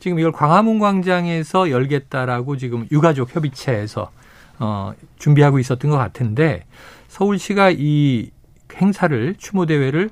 지금 0.00 0.18
이걸 0.18 0.32
광화문 0.32 0.80
광장에서 0.80 1.70
열겠다라고 1.70 2.56
지금 2.56 2.88
유가족 2.90 3.32
협의체에서 3.36 4.10
어, 4.58 4.92
준비하고 5.20 5.60
있었던 5.60 5.88
것 5.92 5.96
같은데 5.96 6.64
서울시가 7.06 7.70
이 7.70 8.30
행사를 8.74 9.34
추모 9.38 9.66
대회를 9.66 10.10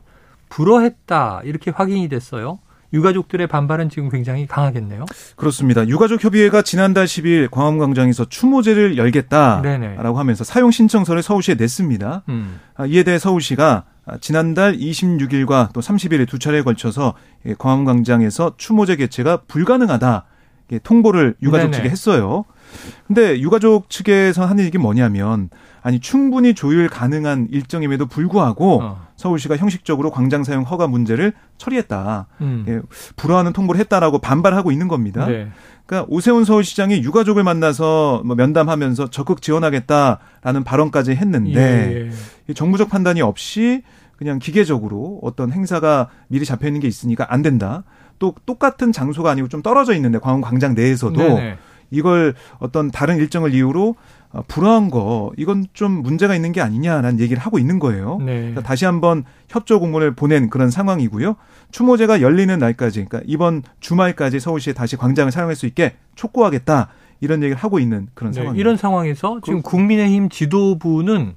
불허했다 0.48 1.40
이렇게 1.42 1.72
확인이 1.72 2.08
됐어요. 2.08 2.60
유가족들의 2.92 3.46
반발은 3.46 3.88
지금 3.88 4.08
굉장히 4.08 4.46
강하겠네요. 4.46 5.06
그렇습니다. 5.36 5.86
유가족 5.86 6.22
협의회가 6.22 6.62
지난달 6.62 7.06
10일 7.06 7.50
광화문 7.50 7.78
광장에서 7.78 8.24
추모제를 8.28 8.96
열겠다라고 8.98 9.62
네네. 9.62 9.96
하면서 9.96 10.44
사용 10.44 10.70
신청서를 10.70 11.22
서울시에 11.22 11.54
냈습니다. 11.54 12.24
음. 12.28 12.60
아, 12.74 12.86
이에 12.86 13.02
대해 13.02 13.18
서울시가 13.18 13.84
지난달 14.20 14.76
26일과 14.76 15.72
또 15.72 15.80
30일에 15.80 16.28
두 16.28 16.38
차례에 16.38 16.62
걸쳐서 16.62 17.14
광화문 17.58 17.84
광장에서 17.84 18.54
추모제 18.56 18.96
개최가 18.96 19.42
불가능하다 19.46 20.24
통보를 20.82 21.34
유가족 21.42 21.70
네네. 21.70 21.82
측에 21.82 21.90
했어요. 21.90 22.44
근데 23.06 23.40
유가족 23.40 23.90
측에서 23.90 24.46
하는 24.46 24.64
얘기 24.64 24.78
뭐냐면 24.78 25.50
아니 25.82 26.00
충분히 26.00 26.54
조율 26.54 26.88
가능한 26.88 27.48
일정임에도 27.50 28.06
불구하고 28.06 28.82
어. 28.82 29.06
서울시가 29.16 29.56
형식적으로 29.56 30.10
광장 30.10 30.44
사용 30.44 30.62
허가 30.62 30.86
문제를 30.86 31.32
처리했다. 31.58 32.26
음. 32.40 32.64
예, 32.68 32.80
불허하는 33.16 33.52
통보를 33.52 33.80
했다라고 33.80 34.18
반발하고 34.18 34.72
있는 34.72 34.88
겁니다. 34.88 35.26
네. 35.26 35.48
그러니까 35.86 36.06
오세훈 36.08 36.44
서울시장이 36.44 37.02
유가족을 37.02 37.42
만나서 37.42 38.22
뭐 38.24 38.36
면담하면서 38.36 39.10
적극 39.10 39.42
지원하겠다라는 39.42 40.64
발언까지 40.64 41.12
했는데 41.12 42.10
예. 42.10 42.10
예. 42.48 42.52
정부적 42.52 42.88
판단이 42.88 43.20
없이 43.22 43.82
그냥 44.16 44.38
기계적으로 44.38 45.18
어떤 45.22 45.50
행사가 45.50 46.08
미리 46.28 46.44
잡혀 46.44 46.66
있는 46.66 46.80
게 46.80 46.86
있으니까 46.88 47.26
안 47.30 47.42
된다. 47.42 47.84
또 48.18 48.34
똑같은 48.46 48.92
장소가 48.92 49.30
아니고 49.30 49.48
좀 49.48 49.62
떨어져 49.62 49.94
있는데 49.94 50.18
광화문 50.18 50.42
광장 50.42 50.74
내에서도 50.74 51.18
네네. 51.18 51.58
이걸 51.90 52.34
어떤 52.58 52.90
다른 52.90 53.16
일정을 53.18 53.54
이유로 53.54 53.96
어, 54.32 54.42
불허한 54.46 54.90
거 54.90 55.32
이건 55.36 55.66
좀 55.72 55.90
문제가 56.02 56.36
있는 56.36 56.52
게 56.52 56.60
아니냐라는 56.60 57.18
얘기를 57.18 57.42
하고 57.42 57.58
있는 57.58 57.78
거예요. 57.78 58.18
네. 58.18 58.38
그러니까 58.38 58.62
다시 58.62 58.84
한번 58.84 59.24
협조 59.48 59.80
공문을 59.80 60.14
보낸 60.14 60.50
그런 60.50 60.70
상황이고요. 60.70 61.34
추모제가 61.72 62.20
열리는 62.20 62.56
날까지, 62.56 63.04
그러니까 63.06 63.20
이번 63.26 63.62
주말까지 63.80 64.38
서울시에 64.38 64.72
다시 64.72 64.96
광장을 64.96 65.30
사용할 65.32 65.56
수 65.56 65.66
있게 65.66 65.94
촉구하겠다 66.14 66.88
이런 67.20 67.42
얘기를 67.42 67.56
하고 67.56 67.78
있는 67.78 68.06
그런 68.14 68.32
네, 68.32 68.36
상황입니다. 68.36 68.60
이런 68.60 68.76
상황에서 68.76 69.40
지금 69.44 69.62
국민의힘 69.62 70.28
지도부는 70.28 71.34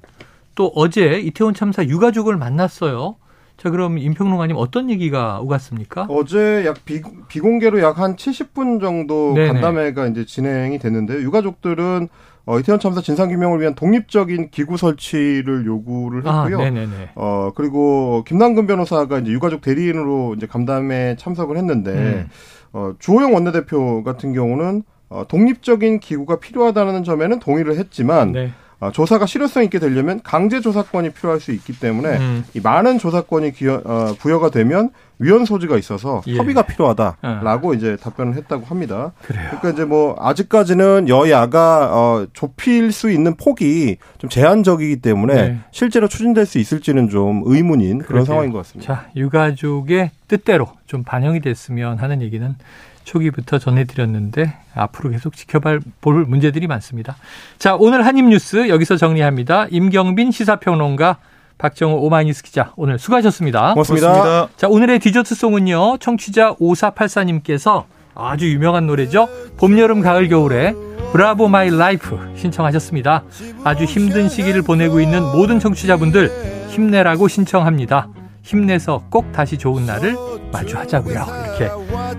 또 0.54 0.70
어제 0.76 1.18
이태원 1.18 1.52
참사 1.54 1.84
유가족을 1.84 2.36
만났어요. 2.36 3.16
자, 3.64 3.70
그럼 3.70 3.96
임평롱아님 3.96 4.56
어떤 4.58 4.90
얘기가 4.90 5.40
오갔습니까? 5.40 6.04
어제 6.10 6.66
약 6.66 6.84
비, 6.84 7.00
비공개로 7.28 7.80
약 7.80 7.94
한 7.94 8.14
70분 8.14 8.78
정도 8.78 9.32
네네. 9.32 9.52
간담회가 9.52 10.08
이제 10.08 10.26
진행이 10.26 10.78
됐는데 10.78 11.14
유가족들은 11.22 12.08
어, 12.44 12.58
이태원 12.58 12.78
참사 12.78 13.00
진상규명을 13.00 13.62
위한 13.62 13.74
독립적인 13.74 14.50
기구 14.50 14.76
설치를 14.76 15.64
요구를 15.64 16.28
아, 16.28 16.44
했고요. 16.44 16.60
아, 16.60 17.08
어, 17.14 17.52
그리고 17.54 18.22
김남근 18.26 18.66
변호사가 18.66 19.20
이제 19.20 19.30
유가족 19.30 19.62
대리인으로 19.62 20.34
이제 20.36 20.46
감담에 20.46 21.16
참석을 21.16 21.56
했는데, 21.56 21.90
음. 21.92 22.28
어, 22.74 22.92
주호영 22.98 23.32
원내대표 23.32 24.04
같은 24.04 24.34
경우는 24.34 24.82
어, 25.08 25.24
독립적인 25.26 26.00
기구가 26.00 26.38
필요하다는 26.40 27.04
점에는 27.04 27.38
동의를 27.38 27.78
했지만, 27.78 28.32
네. 28.32 28.50
어, 28.80 28.90
조사가 28.90 29.26
실효성 29.26 29.64
있게 29.64 29.78
되려면 29.78 30.20
강제 30.22 30.60
조사권이 30.60 31.10
필요할 31.10 31.40
수 31.40 31.52
있기 31.52 31.78
때문에 31.78 32.18
음. 32.18 32.44
이 32.54 32.60
많은 32.60 32.98
조사권이 32.98 33.52
기여, 33.52 33.82
어, 33.84 34.14
부여가 34.18 34.50
되면 34.50 34.90
위헌 35.20 35.44
소지가 35.44 35.78
있어서 35.78 36.22
예. 36.26 36.34
협의가 36.34 36.62
필요하다라고 36.62 37.70
어. 37.70 37.74
이제 37.74 37.96
답변을 37.96 38.34
했다고 38.34 38.66
합니다. 38.66 39.12
그래요. 39.22 39.44
그러니까 39.48 39.70
이제 39.70 39.84
뭐 39.84 40.16
아직까지는 40.18 41.08
여야가 41.08 41.90
어, 41.92 42.26
좁힐 42.32 42.90
수 42.90 43.10
있는 43.10 43.36
폭이 43.36 43.98
좀 44.18 44.28
제한적이기 44.28 44.96
때문에 44.96 45.34
네. 45.34 45.58
실제로 45.70 46.08
추진될 46.08 46.46
수 46.46 46.58
있을지는 46.58 47.08
좀 47.08 47.42
의문인 47.44 47.98
그런 47.98 48.06
그럴게요. 48.06 48.24
상황인 48.24 48.52
것 48.52 48.58
같습니다. 48.58 48.92
자, 48.92 49.08
유가족의 49.14 50.10
뜻대로 50.26 50.66
좀 50.86 51.04
반영이 51.04 51.40
됐으면 51.40 51.98
하는 51.98 52.20
얘기는 52.20 52.56
초기부터 53.04 53.58
전해드렸는데 53.58 54.54
앞으로 54.74 55.10
계속 55.10 55.36
지켜볼 55.36 55.82
문제들이 56.02 56.66
많습니다. 56.66 57.16
자, 57.58 57.76
오늘 57.76 58.04
한입 58.04 58.24
뉴스 58.26 58.68
여기서 58.68 58.96
정리합니다. 58.96 59.66
임경빈 59.70 60.30
시사평론가 60.30 61.18
박정우 61.58 61.98
오마이뉴스 61.98 62.42
기자 62.42 62.72
오늘 62.76 62.98
수고하셨습니다. 62.98 63.74
고맙습니다. 63.74 64.12
고맙습니다. 64.12 64.48
자, 64.56 64.68
오늘의 64.68 64.98
디저트송은요. 64.98 65.98
청취자 65.98 66.54
5484님께서 66.54 67.84
아주 68.14 68.50
유명한 68.50 68.86
노래죠. 68.86 69.28
봄, 69.56 69.78
여름, 69.78 70.00
가을, 70.00 70.28
겨울에 70.28 70.74
Bravo 71.12 71.48
My 71.48 71.70
Life 71.70 72.18
신청하셨습니다. 72.36 73.22
아주 73.62 73.84
힘든 73.84 74.28
시기를 74.28 74.62
보내고 74.62 75.00
있는 75.00 75.22
모든 75.22 75.60
청취자분들 75.60 76.66
힘내라고 76.70 77.28
신청합니다. 77.28 78.08
힘내서 78.44 79.02
꼭 79.10 79.32
다시 79.32 79.58
좋은 79.58 79.86
날을 79.86 80.16
마주하자고요. 80.52 81.26
이렇게 81.58 81.70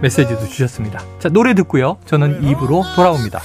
메시지도 0.02 0.46
주셨습니다. 0.48 1.00
자, 1.20 1.30
노래 1.30 1.54
듣고요. 1.54 1.98
저는 2.06 2.44
입으로 2.44 2.84
돌아옵니다. 2.96 3.42